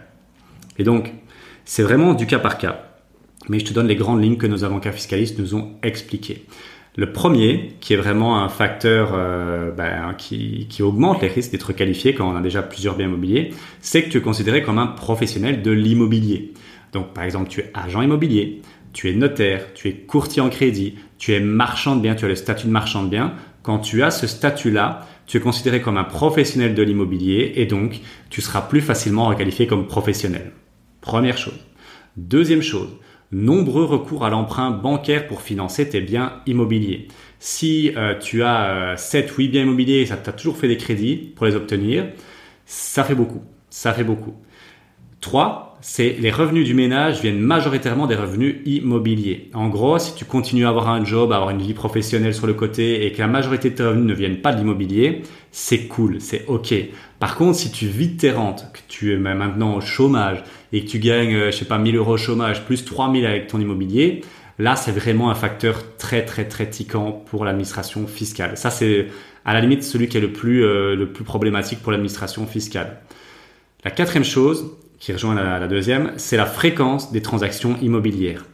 Et 0.77 0.83
donc, 0.83 1.13
c'est 1.65 1.85
vraiment 1.85 2.15
du 2.15 2.27
cas 2.27 2.41
par 2.41 2.59
cas. 2.59 2.85
Mais 3.49 3.61
je 3.61 3.65
te 3.65 3.73
donne 3.73 3.87
les 3.87 3.97
grandes 3.97 4.23
lignes 4.23 4.39
que 4.39 4.47
nos 4.47 4.65
avocats 4.65 4.93
fiscalistes 4.93 5.39
nous 5.39 5.55
ont 5.55 5.77
expliquées. 5.83 6.47
Le 6.99 7.13
premier, 7.13 7.77
qui 7.79 7.95
est 7.95 7.97
vraiment 7.97 8.43
un 8.43 8.49
facteur 8.49 9.13
euh, 9.15 9.71
ben, 9.71 10.15
qui, 10.19 10.67
qui, 10.69 10.83
augmente 10.83 11.23
les 11.23 11.29
risques 11.29 11.53
d'être 11.53 11.73
qualifié 11.73 12.13
quand 12.13 12.29
on 12.29 12.35
a 12.35 12.41
déjà 12.41 12.61
plusieurs 12.61 12.97
biens 12.97 13.07
immobiliers, 13.07 13.55
c'est 13.81 14.03
que 14.03 14.09
tu 14.09 14.19
es 14.19 14.21
considéré 14.21 14.65
comme 14.65 14.79
un 14.79 14.89
professionnel 14.89 15.63
de 15.63 15.71
l'immobilier. 15.71 16.55
Donc 16.93 17.15
par 17.15 17.23
exemple, 17.23 17.51
tu 17.51 17.61
es 17.61 17.71
agent 17.73 18.03
immobilier, 18.03 18.63
tu 18.93 19.09
es 19.09 19.13
notaire, 19.13 19.75
tu 19.75 19.87
es 19.87 19.93
courtier 19.93 20.43
en 20.43 20.49
crédit, 20.49 20.97
tu 21.19 21.33
es 21.35 21.39
marchand 21.39 21.95
de 21.95 22.01
biens, 22.01 22.17
tu 22.17 22.25
as 22.25 22.29
le 22.29 22.35
statut 22.35 22.67
de 22.67 22.73
marchand 22.73 23.05
de 23.05 23.11
biens. 23.11 23.33
Quand 23.63 23.79
tu 23.79 24.03
as 24.03 24.11
ce 24.11 24.27
statut-là, 24.27 25.07
tu 25.29 25.37
es 25.37 25.41
considéré 25.41 25.81
comme 25.81 25.99
un 25.99 26.05
professionnel 26.05 26.75
de 26.75 26.83
l'immobilier 26.83 27.53
et 27.55 27.67
donc 27.67 28.01
tu 28.29 28.41
seras 28.41 28.63
plus 28.63 28.81
facilement 28.81 29.29
requalifié 29.29 29.69
comme 29.69 29.87
professionnel. 29.87 30.51
Première 31.01 31.39
chose. 31.39 31.61
Deuxième 32.17 32.63
chose, 32.63 32.91
nombreux 33.31 33.85
recours 33.85 34.25
à 34.25 34.31
l'emprunt 34.31 34.71
bancaire 34.71 35.27
pour 35.27 35.43
financer 35.43 35.89
tes 35.89 36.01
biens 36.01 36.41
immobiliers. 36.47 37.09
Si 37.41 37.93
euh, 37.97 38.19
tu 38.19 38.43
as 38.43 38.97
7 38.97 39.31
8 39.31 39.49
biens 39.49 39.63
immobiliers 39.63 40.01
et 40.01 40.07
ça 40.07 40.17
t'a 40.17 40.33
toujours 40.33 40.57
fait 40.57 40.69
des 40.69 40.77
crédits 40.77 41.17
pour 41.37 41.47
les 41.47 41.55
obtenir, 41.55 42.07
ça 42.65 43.05
fait 43.05 43.15
beaucoup. 43.15 43.43
Ça 43.71 43.93
fait 43.93 44.05
beaucoup. 44.05 44.35
3, 45.21 45.68
c'est 45.81 46.17
les 46.19 46.31
revenus 46.31 46.67
du 46.67 46.75
ménage 46.75 47.21
viennent 47.21 47.39
majoritairement 47.39 48.07
des 48.07 48.17
revenus 48.17 48.57
immobiliers. 48.67 49.51
En 49.55 49.69
gros, 49.69 49.99
si 49.99 50.15
tu 50.15 50.25
continues 50.25 50.67
à 50.67 50.71
avoir 50.71 50.89
un 50.89 51.05
job, 51.05 51.33
à 51.33 51.37
avoir 51.37 51.51
une 51.51 51.63
vie 51.63 51.75
professionnelle 51.75 52.35
sur 52.35 52.47
le 52.47 52.55
côté 52.55 53.07
et 53.07 53.13
que 53.13 53.19
la 53.19 53.29
majorité 53.29 53.71
de 53.71 53.77
tes 53.77 53.85
revenus 53.85 54.07
ne 54.07 54.15
viennent 54.15 54.41
pas 54.41 54.53
de 54.53 54.59
l'immobilier, 54.59 55.23
c'est 55.53 55.87
cool, 55.87 56.21
c'est 56.21 56.45
ok. 56.47 56.75
Par 57.21 57.37
contre, 57.37 57.57
si 57.59 57.71
tu 57.71 57.87
vis 57.87 58.17
tes 58.17 58.33
rentes, 58.33 58.67
que 58.73 58.81
tu 58.89 59.13
es 59.13 59.17
maintenant 59.17 59.77
au 59.77 59.81
chômage 59.81 60.43
et 60.73 60.85
que 60.85 60.91
tu 60.91 60.99
gagnes, 60.99 61.35
euh, 61.35 61.51
je 61.51 61.57
sais 61.57 61.65
pas, 61.65 61.79
1000 61.79 61.97
euros 61.97 62.15
au 62.15 62.17
chômage 62.17 62.65
plus 62.65 62.85
3000 62.85 63.25
avec 63.25 63.47
ton 63.47 63.61
immobilier, 63.61 64.23
là, 64.59 64.75
c'est 64.75 64.93
vraiment 64.93 65.31
un 65.31 65.35
facteur 65.35 65.97
très, 65.97 66.25
très, 66.25 66.47
très 66.47 66.69
tiquant 66.69 67.13
pour 67.13 67.45
l'administration 67.45 68.07
fiscale. 68.07 68.57
Ça, 68.57 68.71
c'est 68.71 69.07
à 69.45 69.55
la 69.55 69.61
limite 69.61 69.85
celui 69.85 70.09
qui 70.09 70.17
est 70.19 70.21
le 70.21 70.33
plus, 70.33 70.65
euh, 70.65 70.97
le 70.97 71.13
plus 71.13 71.25
problématique 71.25 71.81
pour 71.81 71.93
l'administration 71.93 72.47
fiscale. 72.47 73.01
La 73.85 73.91
quatrième 73.91 74.25
chose, 74.25 74.77
qui 74.99 75.13
rejoint 75.13 75.35
la, 75.35 75.67
deuxième, 75.69 76.13
c'est 76.17 76.37
la 76.37 76.47
fréquence 76.47 77.13
des 77.13 77.23
transactions 77.23 77.77
immobilières. 77.81 78.47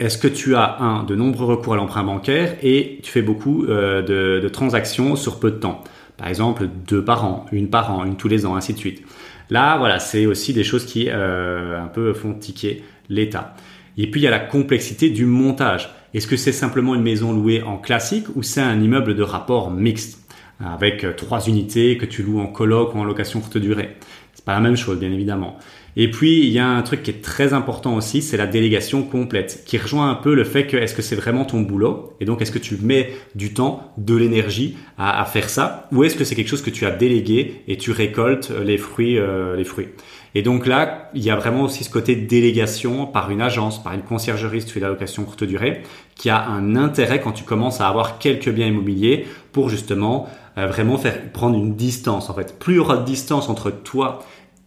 Est-ce 0.00 0.18
que 0.18 0.28
tu 0.28 0.54
as 0.54 0.80
un 0.80 1.04
de 1.04 1.14
nombreux 1.14 1.46
recours 1.46 1.74
à 1.74 1.76
l'emprunt 1.76 2.04
bancaire 2.04 2.56
et 2.62 2.98
tu 3.02 3.10
fais 3.10 3.22
beaucoup 3.22 3.64
euh, 3.64 4.40
de, 4.40 4.48
transactions 4.48 5.16
sur 5.16 5.40
peu 5.40 5.50
de 5.50 5.56
temps? 5.56 5.82
Par 6.16 6.28
exemple, 6.28 6.68
deux 6.86 7.04
par 7.04 7.24
an, 7.24 7.46
une 7.52 7.70
par 7.70 7.92
an, 7.92 8.04
une 8.04 8.16
tous 8.16 8.28
les 8.28 8.46
ans, 8.46 8.54
ainsi 8.56 8.72
de 8.72 8.78
suite. 8.78 9.02
Là, 9.50 9.78
voilà, 9.78 9.98
c'est 9.98 10.26
aussi 10.26 10.52
des 10.52 10.64
choses 10.64 10.84
qui 10.86 11.08
euh, 11.08 11.82
un 11.82 11.88
peu 11.88 12.12
font 12.12 12.34
tiquer 12.34 12.82
l'État. 13.08 13.54
Et 13.96 14.10
puis 14.10 14.20
il 14.20 14.24
y 14.24 14.28
a 14.28 14.30
la 14.30 14.40
complexité 14.40 15.10
du 15.10 15.26
montage. 15.26 15.90
Est-ce 16.14 16.26
que 16.26 16.36
c'est 16.36 16.52
simplement 16.52 16.94
une 16.94 17.02
maison 17.02 17.32
louée 17.32 17.62
en 17.62 17.78
classique 17.78 18.26
ou 18.36 18.42
c'est 18.42 18.60
un 18.60 18.80
immeuble 18.80 19.14
de 19.14 19.22
rapport 19.22 19.70
mixte 19.70 20.20
avec 20.64 21.04
trois 21.16 21.46
unités 21.46 21.98
que 21.98 22.06
tu 22.06 22.22
loues 22.22 22.40
en 22.40 22.46
coloc 22.46 22.94
ou 22.94 22.98
en 22.98 23.04
location 23.04 23.40
courte 23.40 23.58
durée? 23.58 23.96
Pas 24.44 24.52
la 24.52 24.60
même 24.60 24.76
chose, 24.76 24.98
bien 24.98 25.12
évidemment. 25.12 25.58
Et 25.96 26.10
puis, 26.10 26.40
il 26.40 26.50
y 26.50 26.58
a 26.58 26.66
un 26.66 26.82
truc 26.82 27.04
qui 27.04 27.10
est 27.10 27.22
très 27.22 27.52
important 27.52 27.94
aussi, 27.94 28.20
c'est 28.20 28.36
la 28.36 28.48
délégation 28.48 29.04
complète, 29.04 29.62
qui 29.64 29.78
rejoint 29.78 30.10
un 30.10 30.16
peu 30.16 30.34
le 30.34 30.42
fait 30.42 30.66
que 30.66 30.76
est-ce 30.76 30.94
que 30.94 31.02
c'est 31.02 31.14
vraiment 31.14 31.44
ton 31.44 31.60
boulot? 31.60 32.14
Et 32.20 32.24
donc, 32.24 32.42
est-ce 32.42 32.50
que 32.50 32.58
tu 32.58 32.76
mets 32.82 33.12
du 33.36 33.54
temps, 33.54 33.92
de 33.96 34.16
l'énergie 34.16 34.76
à, 34.98 35.24
faire 35.24 35.48
ça? 35.48 35.88
Ou 35.92 36.02
est-ce 36.02 36.16
que 36.16 36.24
c'est 36.24 36.34
quelque 36.34 36.48
chose 36.48 36.62
que 36.62 36.70
tu 36.70 36.84
as 36.84 36.90
délégué 36.90 37.62
et 37.68 37.76
tu 37.76 37.92
récoltes 37.92 38.50
les 38.64 38.76
fruits, 38.76 39.18
euh, 39.18 39.56
les 39.56 39.64
fruits? 39.64 39.88
Et 40.34 40.42
donc 40.42 40.66
là, 40.66 41.10
il 41.14 41.22
y 41.22 41.30
a 41.30 41.36
vraiment 41.36 41.62
aussi 41.62 41.84
ce 41.84 41.90
côté 41.90 42.16
délégation 42.16 43.06
par 43.06 43.30
une 43.30 43.40
agence, 43.40 43.80
par 43.80 43.94
une 43.94 44.02
conciergerie, 44.02 44.62
si 44.62 44.66
tu 44.66 44.72
fais 44.72 44.80
de 44.80 44.84
la 44.84 44.90
location 44.90 45.22
courte 45.22 45.44
durée, 45.44 45.82
qui 46.16 46.28
a 46.28 46.44
un 46.48 46.74
intérêt 46.74 47.20
quand 47.20 47.30
tu 47.30 47.44
commences 47.44 47.80
à 47.80 47.88
avoir 47.88 48.18
quelques 48.18 48.50
biens 48.50 48.66
immobiliers 48.66 49.26
pour 49.52 49.68
justement 49.68 50.28
euh, 50.58 50.66
vraiment 50.66 50.98
faire 50.98 51.30
prendre 51.32 51.56
une 51.56 51.76
distance. 51.76 52.30
En 52.30 52.34
fait, 52.34 52.58
plus 52.58 52.74
il 52.74 52.76
y 52.76 52.80
aura 52.80 52.96
de 52.96 53.04
distance 53.04 53.48
entre 53.48 53.70
toi 53.70 54.24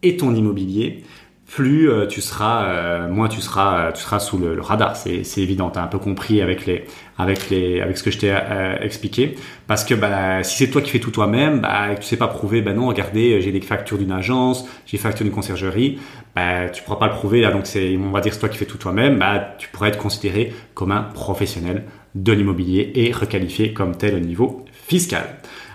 et 0.07 0.17
ton 0.17 0.33
immobilier, 0.33 1.03
plus 1.47 1.89
euh, 1.89 2.07
tu 2.07 2.19
seras, 2.19 2.65
euh, 2.65 3.07
moins 3.07 3.29
tu 3.29 3.39
seras, 3.39 3.93
tu 3.93 4.01
seras 4.01 4.19
sous 4.19 4.37
le, 4.37 4.59
radar. 4.59 4.95
C'est, 4.97 5.23
c'est 5.23 5.41
évident. 5.41 5.69
T'as 5.69 5.81
un 5.81 5.87
peu 5.87 5.97
compris 5.97 6.41
avec 6.41 6.65
les, 6.65 6.85
avec 7.17 7.49
les, 7.49 7.79
avec 7.79 7.97
ce 7.97 8.03
que 8.03 8.11
je 8.11 8.17
t'ai 8.17 8.35
expliqué. 8.81 9.35
Parce 9.65 9.85
que 9.85 9.93
bah, 9.93 10.43
si 10.43 10.57
c'est 10.57 10.69
toi 10.69 10.81
qui 10.81 10.89
fais 10.89 10.99
tout 10.99 11.11
toi-même, 11.11 11.61
bah, 11.61 11.95
tu 11.95 12.03
sais 12.03 12.17
pas 12.17 12.27
prouver. 12.27 12.61
Bah 12.61 12.73
non, 12.73 12.87
regardez, 12.87 13.41
j'ai 13.41 13.51
des 13.51 13.61
factures 13.61 13.97
d'une 13.97 14.11
agence, 14.11 14.67
j'ai 14.85 14.97
des 14.97 15.03
factures 15.03 15.23
d'une 15.23 15.33
conciergerie. 15.33 15.99
Bah, 16.35 16.69
tu 16.69 16.83
pourras 16.83 16.97
pas 16.97 17.07
le 17.07 17.13
prouver. 17.13 17.41
Donc 17.49 17.63
on 17.75 18.11
va 18.11 18.19
dire, 18.19 18.33
c'est 18.33 18.39
toi 18.39 18.49
qui 18.49 18.57
fais 18.57 18.65
tout 18.65 18.77
toi-même. 18.77 19.17
Bah, 19.17 19.55
tu 19.57 19.69
pourrais 19.69 19.89
être 19.89 19.97
considéré 19.97 20.53
comme 20.73 20.91
un 20.91 21.03
professionnel 21.03 21.85
de 22.13 22.33
l'immobilier 22.33 22.91
et 22.95 23.11
requalifié 23.11 23.73
comme 23.73 23.95
tel 23.95 24.15
au 24.15 24.19
niveau 24.19 24.65
fiscal. 24.71 25.23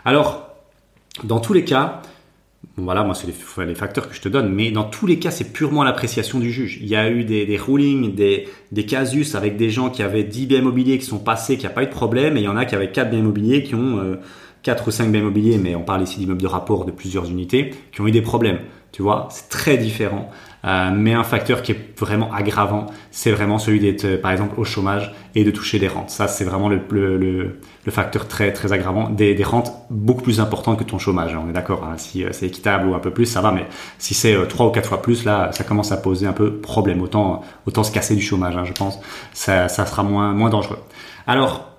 Alors, 0.05 0.49
dans 1.25 1.41
tous 1.41 1.53
les 1.53 1.65
cas, 1.65 2.03
voilà, 2.77 3.05
moi 3.05 3.15
c'est 3.15 3.27
les, 3.27 3.75
facteurs 3.75 4.09
que 4.09 4.15
je 4.15 4.23
te 4.23 4.29
donne, 4.29 4.53
mais 4.53 4.71
dans 4.71 4.85
tous 4.85 5.07
les 5.07 5.19
cas, 5.19 5.31
c'est 5.31 5.53
purement 5.53 5.85
l'appréciation 5.85 6.39
du 6.39 6.51
juge. 6.51 6.79
Il 6.81 6.89
y 6.89 6.97
a 6.97 7.11
eu 7.11 7.25
des, 7.25 7.57
rulings, 7.59 8.15
des, 8.15 8.87
casus 8.87 9.35
avec 9.35 9.57
des 9.57 9.69
gens 9.69 9.91
qui 9.91 10.03
avaient 10.03 10.25
10 10.25 10.47
biens 10.47 10.59
immobiliers 10.61 10.99
qui 10.99 11.05
sont 11.05 11.19
passés, 11.19 11.59
qui 11.59 11.67
a 11.67 11.71
pas 11.71 11.83
eu 11.83 11.87
de 11.87 11.91
problème, 11.91 12.37
et 12.37 12.41
il 12.41 12.45
y 12.45 12.49
en 12.49 12.57
a 12.57 12.65
qui 12.65 12.75
avaient 12.75 12.91
4 12.91 13.11
biens 13.11 13.19
immobiliers 13.19 13.63
qui 13.63 13.75
ont 13.75 13.99
euh, 13.99 14.17
4 14.63 14.89
ou 14.89 14.91
5 14.91 15.13
biens 15.13 15.21
immobiliers, 15.21 15.59
mais 15.59 15.75
on 15.75 15.83
parle 15.83 16.03
ici 16.03 16.19
d'immeubles 16.19 16.41
de 16.41 16.47
rapport 16.47 16.87
de 16.87 16.93
plusieurs 16.93 17.29
unités, 17.29 17.75
qui 17.93 18.01
ont 18.01 18.07
eu 18.07 18.11
des 18.11 18.23
problèmes. 18.23 18.61
Tu 18.93 19.01
vois, 19.01 19.29
c'est 19.31 19.49
très 19.49 19.79
différent. 19.79 20.31
Euh, 20.65 20.91
mais 20.95 21.13
un 21.13 21.25
facteur 21.25 21.63
qui 21.63 21.73
est 21.73 21.99
vraiment 21.99 22.33
aggravant, 22.33 22.87
c'est 23.11 23.33
vraiment 23.33 23.59
celui 23.59 23.81
d'être, 23.81 24.05
euh, 24.05 24.21
par 24.21 24.31
exemple, 24.31 24.55
au 24.61 24.65
chômage 24.65 25.13
et 25.35 25.45
de 25.45 25.51
toucher 25.51 25.79
des 25.79 25.89
rentes. 25.89 26.11
Ça, 26.11 26.29
c'est 26.29 26.45
vraiment 26.45 26.69
le, 26.69 26.81
le, 26.91 27.17
le, 27.17 27.91
facteur 27.91 28.29
très, 28.29 28.53
très 28.53 28.73
aggravant. 28.73 29.09
Des, 29.09 29.35
des, 29.35 29.43
rentes 29.43 29.73
beaucoup 29.91 30.23
plus 30.23 30.41
importantes 30.41 30.79
que 30.79 30.85
ton 30.85 30.99
chômage. 30.99 31.35
On 31.35 31.49
est 31.49 31.53
d'accord. 31.53 31.85
Hein. 31.85 31.95
Si 31.97 32.23
euh, 32.23 32.29
c'est 32.33 32.47
équitable 32.47 32.87
ou 32.87 32.95
un 32.95 33.01
peu 33.01 33.11
plus, 33.11 33.27
ça 33.27 33.41
va. 33.41 33.51
Mais 33.51 33.67
si 33.99 34.15
c'est 34.15 34.37
trois 34.47 34.67
ou 34.67 34.71
quatre 34.71 34.89
fois 34.89 35.03
plus, 35.03 35.25
là, 35.25 35.51
ça 35.53 35.65
commence 35.65 35.91
à 35.91 35.97
poser 35.97 36.27
un 36.27 36.33
peu 36.33 36.59
problème. 36.59 37.01
Autant, 37.03 37.43
autant 37.67 37.83
se 37.83 37.91
casser 37.91 38.15
du 38.15 38.23
chômage, 38.23 38.57
hein, 38.57 38.65
je 38.65 38.73
pense. 38.73 39.01
Ça, 39.33 39.69
ça 39.69 39.87
sera 39.87 40.05
moins, 40.05 40.33
moins 40.33 40.51
dangereux. 40.51 40.79
Alors, 41.27 41.73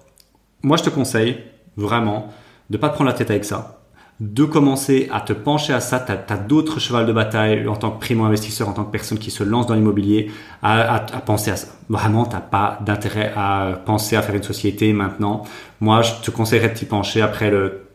moi, 0.62 0.78
je 0.78 0.84
te 0.84 0.90
conseille 0.90 1.38
vraiment 1.78 2.28
de 2.70 2.78
pas 2.78 2.90
te 2.90 2.96
prendre 2.96 3.10
la 3.10 3.16
tête 3.16 3.30
avec 3.30 3.46
ça 3.46 3.83
de 4.20 4.46
commencer 4.46 5.10
à 5.12 5.22
te 5.22 5.34
pencher 5.34 5.74
à 5.74 5.80
ça. 5.80 6.00
Tu 6.00 6.12
as, 6.12 6.38
d'autres 6.38 6.80
chevals 6.80 7.06
de 7.06 7.14
bataille 7.14 7.68
en 7.68 7.76
tant 7.76 7.92
que 7.92 8.00
primo-investisseur, 8.00 8.70
en 8.70 8.74
tant 8.74 8.84
que 8.84 8.92
personne 8.92 9.18
qui 9.18 9.32
se 9.32 9.44
lance 9.44 9.68
dans 9.68 9.74
l'immobilier, 9.74 10.32
à, 10.62 11.00
penser 11.26 11.52
à 11.52 11.56
ça. 11.56 11.68
Vraiment, 11.90 12.26
tu 12.26 12.36
pas 12.50 12.80
d'intérêt 12.86 13.34
à 13.36 13.82
penser 13.86 14.16
à 14.16 14.22
faire 14.22 14.36
une 14.36 14.44
société 14.44 14.94
maintenant. 14.94 15.44
Moi, 15.82 16.02
je 16.02 16.14
te 16.22 16.32
conseillerais 16.32 16.70
de 16.70 16.76
t'y 16.76 16.86
pencher 16.86 17.22
après 17.22 17.50
le 17.50 17.88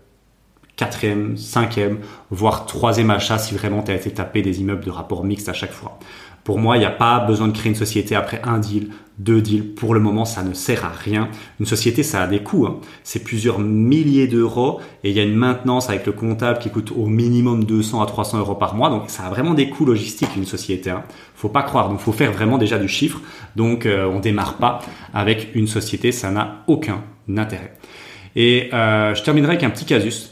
quatrième, 0.76 1.36
cinquième, 1.36 1.98
voire 2.30 2.66
troisième 2.66 3.10
achat 3.10 3.38
si 3.38 3.54
vraiment 3.54 3.82
tu 3.82 3.90
as 3.90 3.94
été 3.94 4.10
tapé 4.10 4.42
des 4.42 4.60
immeubles 4.60 4.84
de 4.84 4.90
rapport 4.90 5.24
mixte 5.24 5.48
à 5.48 5.52
chaque 5.52 5.72
fois. 5.72 5.98
Pour 6.48 6.58
moi, 6.58 6.78
il 6.78 6.80
n'y 6.80 6.86
a 6.86 6.90
pas 6.90 7.20
besoin 7.20 7.46
de 7.46 7.52
créer 7.52 7.68
une 7.68 7.76
société 7.76 8.14
après 8.14 8.40
un 8.42 8.58
deal, 8.58 8.88
deux 9.18 9.42
deals. 9.42 9.74
Pour 9.74 9.92
le 9.92 10.00
moment, 10.00 10.24
ça 10.24 10.42
ne 10.42 10.54
sert 10.54 10.82
à 10.82 10.88
rien. 10.88 11.28
Une 11.60 11.66
société, 11.66 12.02
ça 12.02 12.22
a 12.22 12.26
des 12.26 12.42
coûts. 12.42 12.64
Hein. 12.64 12.80
C'est 13.04 13.22
plusieurs 13.22 13.58
milliers 13.58 14.26
d'euros 14.28 14.80
et 15.04 15.10
il 15.10 15.14
y 15.14 15.20
a 15.20 15.24
une 15.24 15.34
maintenance 15.34 15.90
avec 15.90 16.06
le 16.06 16.12
comptable 16.12 16.58
qui 16.58 16.70
coûte 16.70 16.90
au 16.96 17.04
minimum 17.04 17.64
200 17.64 18.00
à 18.00 18.06
300 18.06 18.38
euros 18.38 18.54
par 18.54 18.74
mois. 18.74 18.88
Donc, 18.88 19.10
ça 19.10 19.24
a 19.24 19.28
vraiment 19.28 19.52
des 19.52 19.68
coûts 19.68 19.84
logistiques 19.84 20.36
une 20.38 20.46
société. 20.46 20.88
Hein. 20.88 21.02
Faut 21.34 21.50
pas 21.50 21.62
croire. 21.62 21.90
Donc, 21.90 22.00
faut 22.00 22.12
faire 22.12 22.32
vraiment 22.32 22.56
déjà 22.56 22.78
du 22.78 22.88
chiffre. 22.88 23.20
Donc, 23.54 23.84
euh, 23.84 24.06
on 24.06 24.18
démarre 24.18 24.56
pas 24.56 24.78
avec 25.12 25.54
une 25.54 25.66
société. 25.66 26.12
Ça 26.12 26.30
n'a 26.30 26.64
aucun 26.66 27.04
intérêt. 27.36 27.74
Et 28.36 28.70
euh, 28.72 29.14
je 29.14 29.22
terminerai 29.22 29.52
avec 29.52 29.64
un 29.64 29.70
petit 29.70 29.84
casus, 29.84 30.30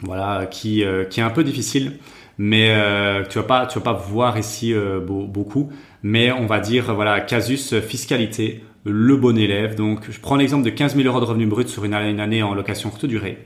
voilà, 0.00 0.46
qui 0.46 0.82
euh, 0.82 1.04
qui 1.04 1.20
est 1.20 1.22
un 1.22 1.30
peu 1.30 1.44
difficile 1.44 1.92
mais 2.38 2.70
euh, 2.70 3.24
tu 3.28 3.38
vas 3.38 3.44
pas 3.44 3.66
tu 3.66 3.78
vas 3.78 3.84
pas 3.84 3.92
voir 3.92 4.38
ici 4.38 4.72
euh, 4.72 5.00
beaucoup. 5.00 5.70
Mais 6.02 6.30
on 6.30 6.46
va 6.46 6.60
dire 6.60 6.94
voilà 6.94 7.20
casus 7.20 7.78
fiscalité 7.80 8.62
le 8.84 9.16
bon 9.16 9.36
élève. 9.36 9.74
Donc 9.74 10.06
je 10.08 10.20
prends 10.20 10.36
l'exemple 10.36 10.64
de 10.64 10.70
15 10.70 10.96
000 10.96 11.06
euros 11.06 11.20
de 11.20 11.24
revenus 11.24 11.48
bruts 11.48 11.68
sur 11.68 11.84
une, 11.84 11.94
année 11.94 12.42
en 12.42 12.54
location 12.54 12.90
courte 12.90 13.06
durée 13.06 13.38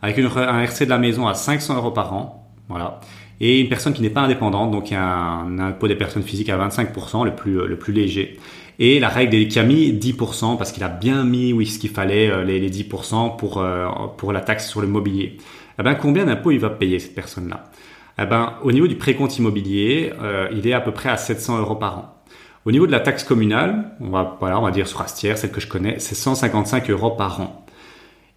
avec 0.00 0.16
une, 0.16 0.26
un 0.26 0.62
RC 0.62 0.84
de 0.86 0.90
la 0.90 0.98
maison 0.98 1.26
à 1.26 1.34
500 1.34 1.76
euros 1.76 1.90
par 1.90 2.14
an 2.14 2.48
voilà 2.68 3.00
et 3.40 3.60
une 3.60 3.68
personne 3.68 3.92
qui 3.92 4.02
n'est 4.02 4.10
pas 4.10 4.20
indépendante 4.22 4.70
donc 4.70 4.92
un, 4.92 5.58
impôt 5.58 5.88
des 5.88 5.96
personnes 5.96 6.22
physiques 6.22 6.48
à 6.48 6.56
25% 6.56 7.24
le 7.24 7.34
plus 7.34 7.66
le 7.66 7.76
plus 7.76 7.92
léger. 7.92 8.38
Et 8.80 9.00
la 9.00 9.08
règle 9.08 9.48
qui 9.48 9.58
a 9.58 9.64
mis 9.64 9.92
10% 9.92 10.56
parce 10.56 10.70
qu'il 10.70 10.84
a 10.84 10.88
bien 10.88 11.24
mis 11.24 11.52
oui 11.52 11.66
ce 11.66 11.80
qu'il 11.80 11.90
fallait 11.90 12.30
euh, 12.30 12.44
les, 12.44 12.60
les 12.60 12.70
10% 12.70 13.36
pour 13.36 13.64
pour 14.16 14.32
la 14.32 14.40
taxe 14.40 14.68
sur 14.68 14.80
le 14.80 14.86
mobilier. 14.86 15.36
Eh 15.80 15.82
ben 15.82 15.94
combien 15.94 16.24
d'impôts 16.24 16.50
il 16.50 16.58
va 16.58 16.70
payer 16.70 16.98
cette 16.98 17.14
personne 17.14 17.48
là 17.48 17.64
eh 18.20 18.26
ben, 18.26 18.54
au 18.62 18.72
niveau 18.72 18.86
du 18.86 18.96
précompte 18.96 19.38
immobilier, 19.38 20.12
euh, 20.20 20.48
il 20.52 20.66
est 20.66 20.72
à 20.72 20.80
peu 20.80 20.92
près 20.92 21.08
à 21.08 21.16
700 21.16 21.58
euros 21.58 21.76
par 21.76 21.98
an. 21.98 22.14
Au 22.64 22.72
niveau 22.72 22.86
de 22.86 22.92
la 22.92 23.00
taxe 23.00 23.24
communale, 23.24 23.92
on 24.00 24.10
va, 24.10 24.36
voilà, 24.40 24.58
on 24.58 24.62
va 24.62 24.70
dire 24.70 24.88
sur 24.88 25.00
Astière, 25.00 25.38
celle 25.38 25.52
que 25.52 25.60
je 25.60 25.68
connais, 25.68 25.98
c'est 26.00 26.14
155 26.14 26.90
euros 26.90 27.12
par 27.12 27.40
an. 27.40 27.64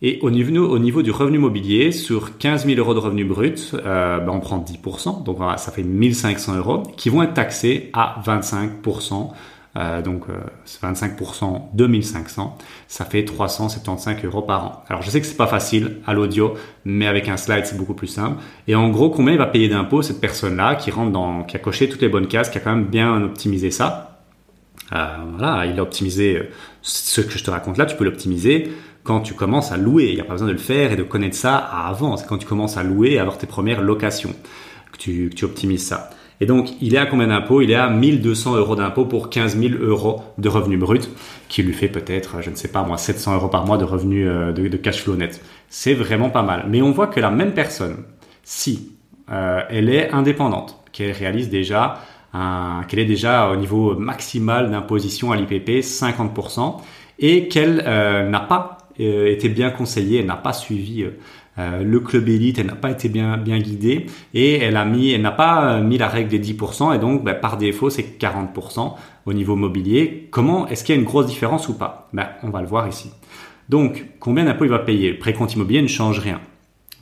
Et 0.04 0.20
au 0.22 0.32
niveau, 0.32 0.68
au 0.68 0.80
niveau 0.80 1.02
du 1.04 1.12
revenu 1.12 1.38
mobilier, 1.38 1.92
sur 1.92 2.38
15 2.38 2.66
000 2.66 2.80
euros 2.80 2.94
de 2.94 3.00
revenus 3.00 3.28
bruts, 3.28 3.72
euh, 3.74 4.20
ben 4.20 4.32
on 4.32 4.40
prend 4.40 4.58
10%, 4.58 5.24
donc 5.24 5.38
ça 5.58 5.72
fait 5.72 5.84
1500 5.84 6.58
euros, 6.58 6.84
qui 6.98 7.10
vont 7.10 7.22
être 7.22 7.34
taxés 7.34 7.90
à 7.94 8.22
25%, 8.26 9.32
euh, 9.78 10.02
donc 10.02 10.24
euh, 10.30 10.34
25% 10.84 11.74
de 11.74 11.88
1500, 11.88 12.58
ça 12.88 13.06
fait 13.06 13.24
375 13.24 14.24
euros 14.26 14.42
par 14.42 14.66
an. 14.66 14.84
Alors 14.90 15.02
je 15.02 15.10
sais 15.10 15.22
que 15.22 15.28
c'est 15.28 15.38
pas 15.38 15.48
facile 15.48 15.98
à 16.06 16.14
l'audio, 16.14 16.56
mais 16.84 17.08
avec 17.08 17.30
un 17.30 17.38
slide 17.38 17.66
c'est 17.66 17.78
beaucoup 17.78 17.94
plus 17.94 18.08
simple. 18.08 18.42
Et 18.68 18.76
en 18.76 18.90
gros, 18.90 19.10
combien 19.10 19.34
il 19.34 19.40
va 19.40 19.46
payer 19.46 19.70
d'impôts 19.70 20.02
cette 20.02 20.20
personne-là 20.20 20.76
qui 20.76 20.92
rentre 20.92 21.12
dans, 21.12 21.44
qui 21.44 21.56
a 21.56 21.60
coché 21.60 21.88
toutes 21.88 22.02
les 22.02 22.10
bonnes 22.10 22.28
cases, 22.28 22.50
qui 22.50 22.58
a 22.58 22.62
quand 22.62 22.76
même 22.76 22.86
bien 22.86 23.22
optimisé 23.22 23.72
ça? 23.72 24.20
Euh, 24.94 25.16
voilà, 25.38 25.66
il 25.66 25.80
a 25.80 25.84
optimisé 25.84 26.38
euh, 26.38 26.50
ce 26.82 27.22
que 27.22 27.38
je 27.38 27.44
te 27.44 27.52
raconte 27.52 27.78
là, 27.78 27.86
tu 27.86 27.96
peux 27.96 28.04
l'optimiser 28.04 28.72
quand 29.04 29.22
tu 29.22 29.34
commences 29.34 29.72
à 29.72 29.78
louer. 29.78 30.10
Il 30.10 30.16
n'y 30.16 30.22
a 30.22 30.26
pas 30.26 30.34
besoin 30.34 30.48
de 30.48 30.54
le 30.54 30.60
faire 30.60 30.92
et 30.92 30.96
de 30.98 31.04
connaître 31.04 31.38
ça 31.38 31.56
avant. 31.58 32.18
C'est 32.18 32.28
quand 32.28 32.38
tu 32.38 32.46
commences 32.48 32.78
à 32.78 32.84
louer 32.84 33.12
et 33.12 33.20
avoir 33.20 33.38
tes 33.38 33.48
premières 33.48 33.82
locations 33.82 34.36
tu, 35.02 35.30
que 35.30 35.36
tu 35.36 35.46
optimises 35.46 35.86
ça. 35.86 36.12
Et 36.42 36.48
donc, 36.48 36.72
il 36.82 36.96
est 36.96 36.98
à 36.98 37.06
combien 37.06 37.28
d'impôts? 37.28 37.62
Il 37.62 37.70
est 37.70 37.76
à 37.76 37.88
1200 37.88 38.58
euros 38.58 38.76
d'impôts 38.76 39.06
pour 39.06 39.30
15 39.30 39.60
000 39.60 39.76
euros 39.80 40.24
de 40.40 40.50
revenus 40.50 40.80
bruts, 40.80 41.00
qui 41.48 41.62
lui 41.62 41.72
fait 41.72 41.88
peut-être, 41.88 42.42
je 42.42 42.50
ne 42.50 42.56
sais 42.56 42.68
pas 42.68 42.82
moi, 42.82 42.98
700 42.98 43.36
euros 43.36 43.48
par 43.48 43.68
mois 43.68 43.78
de 43.78 43.86
revenus 43.86 44.28
euh, 44.28 44.52
de, 44.52 44.78
cash 44.78 45.04
flow 45.04 45.16
net. 45.16 45.40
C'est 45.70 45.94
vraiment 45.94 46.32
pas 46.32 46.42
mal. 46.42 46.66
Mais 46.68 46.82
on 46.82 46.92
voit 46.92 47.06
que 47.06 47.20
la 47.20 47.30
même 47.30 47.54
personne, 47.54 47.98
si 48.44 48.92
euh, 49.32 49.62
elle 49.70 49.88
est 49.88 50.10
indépendante, 50.12 50.84
qu'elle 50.92 51.12
réalise 51.12 51.50
déjà 51.50 52.00
qu'elle 52.88 53.00
est 53.00 53.06
déjà 53.06 53.50
au 53.50 53.58
niveau 53.58 53.94
maximal 53.96 54.72
d'imposition 54.72 55.34
à 55.34 55.36
l'IPP, 55.36 55.82
50%, 55.82 56.78
et 57.20 57.50
qu'elle 57.50 57.84
euh, 57.86 58.26
n'a 58.30 58.40
pas 58.40 58.78
été 58.98 59.50
bien 59.50 59.70
conseillée, 59.70 60.24
n'a 60.24 60.38
pas 60.38 60.54
suivi 60.54 61.06
euh, 61.60 61.84
le 61.84 62.00
club 62.00 62.30
élite, 62.30 62.60
elle 62.60 62.68
n'a 62.68 62.76
pas 62.76 62.92
été 62.92 63.10
bien 63.10 63.38
bien 63.38 63.60
guidée 63.60 64.06
et 64.34 64.60
elle 64.60 64.78
a 64.78 64.86
mis, 64.86 65.12
elle 65.12 65.22
n'a 65.22 65.32
pas 65.32 65.80
mis 65.82 65.98
la 65.98 66.08
règle 66.08 66.30
des 66.30 66.40
10% 66.40 66.96
et 66.96 67.00
donc 67.00 67.24
ben, 67.24 67.34
par 67.34 67.58
défaut 67.58 67.90
c'est 67.90 68.18
40% 68.20 68.94
au 69.26 69.34
niveau 69.34 69.56
mobilier. 69.56 70.30
Comment 70.32 70.68
est-ce 70.68 70.84
qu'il 70.84 70.96
y 70.96 70.98
a 70.98 71.02
une 71.02 71.08
grosse 71.08 71.28
différence 71.28 71.68
ou 71.68 71.78
pas? 71.78 72.10
Ben, 72.14 72.30
on 72.44 72.50
va 72.50 72.62
le 72.62 72.68
voir 72.68 72.88
ici. 72.88 73.12
Donc 73.70 74.06
combien 74.20 74.46
d'impôts 74.46 74.66
il 74.66 74.72
va 74.72 74.80
payer? 74.80 75.12
Le 75.12 75.20
précompte 75.20 75.54
immobilier 75.54 75.82
ne 75.82 75.88
change 75.88 76.20
rien. 76.20 76.40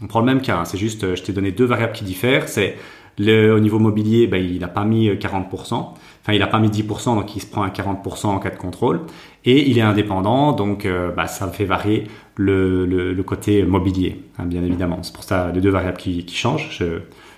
On 0.02 0.08
prend 0.08 0.22
le 0.22 0.26
même 0.26 0.42
cas, 0.42 0.58
hein. 0.58 0.66
c'est 0.66 0.78
juste, 0.78 1.16
je 1.16 1.22
t'ai 1.22 1.34
donné 1.34 1.52
deux 1.52 1.66
variables 1.66 1.94
qui 1.94 2.06
diffèrent, 2.06 2.48
c'est 2.48 2.78
au 3.19 3.60
niveau 3.60 3.79
mobilier, 3.79 4.27
ben, 4.27 4.38
il 4.38 4.60
n'a 4.60 4.67
pas 4.67 4.86
mis 4.86 5.10
40%, 5.10 5.73
enfin 5.73 6.34
il 6.34 6.39
n'a 6.39 6.47
pas 6.47 6.60
mis 6.60 6.69
10%, 6.69 7.15
donc 7.15 7.36
il 7.36 7.41
se 7.41 7.47
prend 7.47 7.63
à 7.63 7.69
40% 7.69 8.27
en 8.27 8.39
cas 8.39 8.49
de 8.49 8.58
contrôle. 8.58 9.01
Et 9.45 9.69
il 9.69 9.77
est 9.77 9.82
indépendant, 9.82 10.51
donc 10.51 10.86
euh, 10.86 11.12
bah, 11.12 11.27
ça 11.27 11.47
fait 11.47 11.65
varier 11.65 12.08
le, 12.36 13.21
côté 13.23 13.63
mobilier, 13.63 14.21
hein, 14.38 14.45
bien 14.45 14.63
évidemment. 14.63 14.99
C'est 15.01 15.13
pour 15.13 15.23
ça 15.23 15.51
les 15.53 15.62
deux 15.62 15.69
variables 15.69 15.97
qui, 15.97 16.25
changent. 16.27 16.69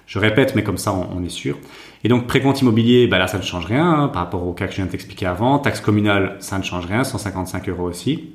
Je, 0.05 0.19
répète, 0.19 0.55
mais 0.55 0.63
comme 0.63 0.77
ça 0.77 0.93
on, 0.93 1.23
est 1.23 1.29
sûr. 1.29 1.57
Et 2.03 2.09
donc 2.09 2.27
précompte 2.27 2.61
immobilier, 2.61 3.07
bah, 3.07 3.17
là 3.17 3.27
ça 3.27 3.37
ne 3.37 3.43
change 3.43 3.65
rien 3.65 3.89
hein, 3.89 4.07
par 4.07 4.23
rapport 4.23 4.45
au 4.45 4.53
cas 4.53 4.65
que 4.65 4.71
je 4.71 4.77
viens 4.77 4.85
de 4.85 4.91
t'expliquer 4.91 5.25
avant. 5.25 5.59
Taxe 5.59 5.79
communale, 5.79 6.35
ça 6.39 6.57
ne 6.57 6.63
change 6.63 6.85
rien, 6.85 7.03
155 7.03 7.69
euros 7.69 7.83
aussi. 7.83 8.31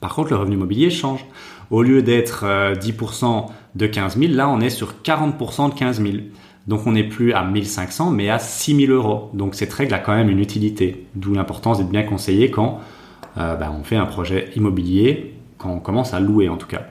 Par 0.00 0.14
contre, 0.14 0.30
le 0.30 0.36
revenu 0.36 0.56
mobilier 0.56 0.90
change. 0.90 1.24
Au 1.70 1.82
lieu 1.82 2.02
d'être 2.02 2.44
10% 2.44 3.24
euh, 3.24 3.40
de 3.74 3.86
15 3.86 4.18
000, 4.18 4.32
là 4.32 4.48
on 4.48 4.60
est 4.60 4.70
sur 4.70 4.94
40% 5.04 5.70
de 5.70 5.74
15 5.74 6.02
000. 6.02 6.14
Donc 6.70 6.86
on 6.86 6.92
n'est 6.92 7.02
plus 7.02 7.32
à 7.32 7.42
1500 7.42 8.12
mais 8.12 8.30
à 8.30 8.38
6000 8.38 8.92
euros. 8.92 9.28
Donc 9.34 9.56
cette 9.56 9.72
règle 9.72 9.92
a 9.92 9.98
quand 9.98 10.14
même 10.14 10.30
une 10.30 10.38
utilité, 10.38 11.04
d'où 11.16 11.34
l'importance 11.34 11.78
d'être 11.78 11.90
bien 11.90 12.04
conseillé 12.04 12.52
quand 12.52 12.78
euh, 13.38 13.56
bah, 13.56 13.74
on 13.76 13.82
fait 13.82 13.96
un 13.96 14.06
projet 14.06 14.50
immobilier, 14.54 15.34
quand 15.58 15.70
on 15.72 15.80
commence 15.80 16.14
à 16.14 16.20
louer 16.20 16.48
en 16.48 16.56
tout 16.56 16.68
cas, 16.68 16.82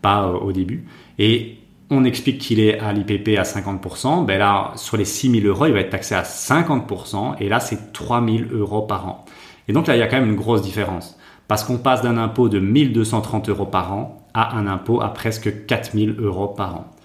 pas 0.00 0.28
euh, 0.28 0.38
au 0.38 0.52
début. 0.52 0.86
Et 1.18 1.56
on 1.90 2.04
explique 2.04 2.38
qu'il 2.38 2.60
est 2.60 2.78
à 2.78 2.92
l'IPP 2.92 3.36
à 3.36 3.42
50%, 3.42 4.24
ben 4.24 4.38
là 4.38 4.70
sur 4.76 4.96
les 4.96 5.04
6000 5.04 5.44
euros 5.44 5.66
il 5.66 5.72
va 5.72 5.80
être 5.80 5.90
taxé 5.90 6.14
à 6.14 6.22
50% 6.22 7.34
et 7.40 7.48
là 7.48 7.58
c'est 7.58 7.92
3000 7.92 8.50
euros 8.52 8.82
par 8.82 9.08
an. 9.08 9.24
Et 9.66 9.72
donc 9.72 9.88
là 9.88 9.96
il 9.96 9.98
y 9.98 10.02
a 10.02 10.06
quand 10.06 10.20
même 10.20 10.30
une 10.30 10.36
grosse 10.36 10.62
différence 10.62 11.18
parce 11.48 11.64
qu'on 11.64 11.78
passe 11.78 12.00
d'un 12.00 12.16
impôt 12.16 12.48
de 12.48 12.60
1230 12.60 13.48
euros 13.48 13.66
par 13.66 13.92
an 13.92 14.24
à 14.34 14.56
un 14.56 14.68
impôt 14.68 15.00
à 15.00 15.08
presque 15.12 15.66
4000 15.66 16.14
euros 16.20 16.46
par 16.46 16.76
an. 16.76 16.95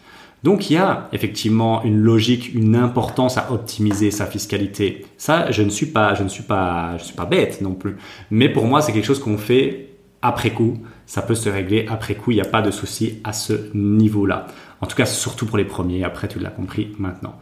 Donc 0.43 0.69
il 0.69 0.73
y 0.73 0.77
a 0.77 1.07
effectivement 1.13 1.83
une 1.83 1.97
logique, 1.97 2.53
une 2.53 2.75
importance 2.75 3.37
à 3.37 3.51
optimiser 3.51 4.09
sa 4.09 4.25
fiscalité. 4.25 5.05
Ça, 5.17 5.51
je 5.51 5.61
ne 5.61 5.69
suis 5.69 5.85
pas, 5.85 6.15
je 6.15 6.23
ne 6.23 6.29
suis 6.29 6.43
pas, 6.43 6.97
je 6.97 7.03
suis 7.03 7.15
pas 7.15 7.25
bête 7.25 7.61
non 7.61 7.73
plus. 7.73 7.97
Mais 8.31 8.49
pour 8.49 8.65
moi, 8.65 8.81
c'est 8.81 8.91
quelque 8.91 9.05
chose 9.05 9.19
qu'on 9.19 9.37
fait 9.37 9.89
après 10.21 10.51
coup. 10.51 10.79
Ça 11.05 11.21
peut 11.21 11.35
se 11.35 11.49
régler 11.49 11.85
après 11.89 12.15
coup. 12.15 12.31
Il 12.31 12.35
n'y 12.35 12.41
a 12.41 12.45
pas 12.45 12.61
de 12.61 12.71
souci 12.71 13.19
à 13.23 13.33
ce 13.33 13.53
niveau-là. 13.75 14.47
En 14.81 14.87
tout 14.87 14.95
cas, 14.95 15.05
surtout 15.05 15.45
pour 15.45 15.57
les 15.57 15.65
premiers. 15.65 16.03
Après, 16.03 16.27
tu 16.27 16.39
l'as 16.39 16.49
compris 16.49 16.93
maintenant. 16.97 17.35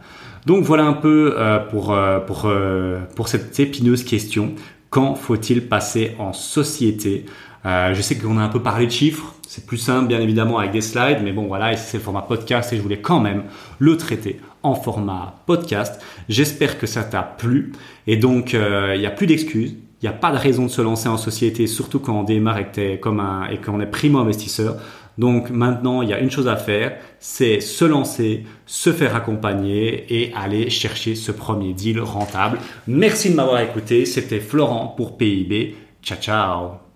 Donc 0.46 0.64
voilà 0.64 0.84
un 0.84 0.94
peu 0.94 1.34
euh, 1.36 1.58
pour 1.58 1.92
euh, 1.92 2.18
pour 2.18 2.46
euh, 2.46 3.00
pour 3.16 3.28
cette 3.28 3.58
épineuse 3.60 4.04
question. 4.04 4.54
Quand 4.88 5.14
faut-il 5.14 5.68
passer 5.68 6.16
en 6.18 6.32
société? 6.32 7.26
Je 7.64 8.00
sais 8.00 8.16
qu'on 8.16 8.38
a 8.38 8.42
un 8.42 8.48
peu 8.48 8.60
parlé 8.60 8.86
de 8.86 8.90
chiffres. 8.90 9.34
C'est 9.52 9.66
plus 9.66 9.78
simple, 9.78 10.06
bien 10.06 10.20
évidemment, 10.20 10.60
avec 10.60 10.70
des 10.70 10.80
slides, 10.80 11.22
mais 11.24 11.32
bon, 11.32 11.48
voilà, 11.48 11.72
ici 11.72 11.82
c'est 11.84 11.96
le 11.96 12.04
format 12.04 12.22
podcast 12.22 12.72
et 12.72 12.76
je 12.76 12.82
voulais 12.82 13.00
quand 13.00 13.18
même 13.18 13.42
le 13.80 13.96
traiter 13.96 14.38
en 14.62 14.76
format 14.76 15.42
podcast. 15.44 16.00
J'espère 16.28 16.78
que 16.78 16.86
ça 16.86 17.02
t'a 17.02 17.24
plu. 17.24 17.72
Et 18.06 18.16
donc, 18.16 18.54
euh, 18.54 18.92
il 18.94 19.00
n'y 19.00 19.08
a 19.08 19.10
plus 19.10 19.26
d'excuses. 19.26 19.72
Il 19.72 20.04
n'y 20.04 20.08
a 20.08 20.12
pas 20.12 20.30
de 20.30 20.36
raison 20.36 20.66
de 20.66 20.70
se 20.70 20.80
lancer 20.80 21.08
en 21.08 21.16
société, 21.16 21.66
surtout 21.66 21.98
quand 21.98 22.20
on 22.20 22.22
démarre 22.22 22.58
et, 22.58 23.00
comme 23.00 23.18
un, 23.18 23.48
et 23.48 23.56
qu'on 23.56 23.80
est 23.80 23.90
primo-investisseur. 23.90 24.76
Donc 25.18 25.50
maintenant, 25.50 26.02
il 26.02 26.10
y 26.10 26.12
a 26.12 26.20
une 26.20 26.30
chose 26.30 26.46
à 26.46 26.54
faire, 26.54 26.96
c'est 27.18 27.58
se 27.58 27.84
lancer, 27.84 28.44
se 28.66 28.92
faire 28.92 29.16
accompagner 29.16 30.06
et 30.14 30.32
aller 30.32 30.70
chercher 30.70 31.16
ce 31.16 31.32
premier 31.32 31.72
deal 31.72 32.00
rentable. 32.00 32.60
Merci 32.86 33.30
de 33.30 33.34
m'avoir 33.34 33.60
écouté. 33.62 34.06
C'était 34.06 34.38
Florent 34.38 34.94
pour 34.96 35.16
PIB. 35.18 35.74
Ciao, 36.04 36.18
ciao. 36.20 36.89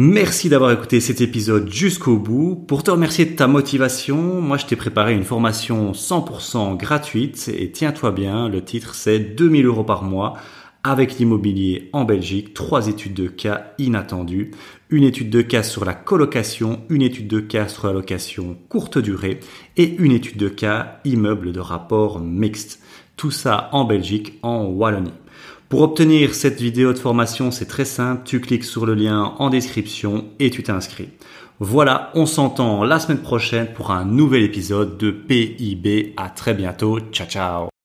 Merci 0.00 0.48
d'avoir 0.48 0.70
écouté 0.70 1.00
cet 1.00 1.20
épisode 1.20 1.72
jusqu'au 1.72 2.18
bout. 2.18 2.54
Pour 2.54 2.84
te 2.84 2.90
remercier 2.92 3.24
de 3.24 3.34
ta 3.34 3.48
motivation, 3.48 4.40
moi 4.40 4.56
je 4.56 4.64
t'ai 4.64 4.76
préparé 4.76 5.12
une 5.12 5.24
formation 5.24 5.90
100% 5.90 6.76
gratuite 6.76 7.50
et 7.52 7.72
tiens-toi 7.72 8.12
bien, 8.12 8.48
le 8.48 8.62
titre 8.62 8.94
c'est 8.94 9.18
2000 9.18 9.66
euros 9.66 9.82
par 9.82 10.04
mois 10.04 10.34
avec 10.84 11.18
l'immobilier 11.18 11.90
en 11.92 12.04
Belgique, 12.04 12.54
trois 12.54 12.86
études 12.86 13.14
de 13.14 13.26
cas 13.26 13.72
inattendues, 13.78 14.52
une 14.88 15.02
étude 15.02 15.30
de 15.30 15.42
cas 15.42 15.64
sur 15.64 15.84
la 15.84 15.94
colocation, 15.94 16.78
une 16.90 17.02
étude 17.02 17.26
de 17.26 17.40
cas 17.40 17.66
sur 17.66 17.88
la 17.88 17.92
location 17.92 18.56
courte 18.68 18.98
durée 18.98 19.40
et 19.76 19.96
une 19.96 20.12
étude 20.12 20.36
de 20.36 20.48
cas 20.48 21.00
immeuble 21.04 21.50
de 21.50 21.58
rapport 21.58 22.20
mixte. 22.20 22.80
Tout 23.16 23.32
ça 23.32 23.68
en 23.72 23.84
Belgique, 23.84 24.38
en 24.44 24.66
Wallonie. 24.66 25.10
Pour 25.68 25.82
obtenir 25.82 26.34
cette 26.34 26.60
vidéo 26.60 26.94
de 26.94 26.98
formation, 26.98 27.50
c'est 27.50 27.66
très 27.66 27.84
simple, 27.84 28.22
tu 28.24 28.40
cliques 28.40 28.64
sur 28.64 28.86
le 28.86 28.94
lien 28.94 29.34
en 29.38 29.50
description 29.50 30.24
et 30.38 30.48
tu 30.48 30.62
t'inscris. 30.62 31.10
Voilà, 31.60 32.10
on 32.14 32.24
s'entend 32.24 32.84
la 32.84 32.98
semaine 32.98 33.20
prochaine 33.20 33.68
pour 33.74 33.90
un 33.90 34.06
nouvel 34.06 34.44
épisode 34.44 34.96
de 34.96 35.10
PIB. 35.10 36.14
À 36.16 36.30
très 36.30 36.54
bientôt. 36.54 37.00
Ciao 37.12 37.26
ciao. 37.26 37.77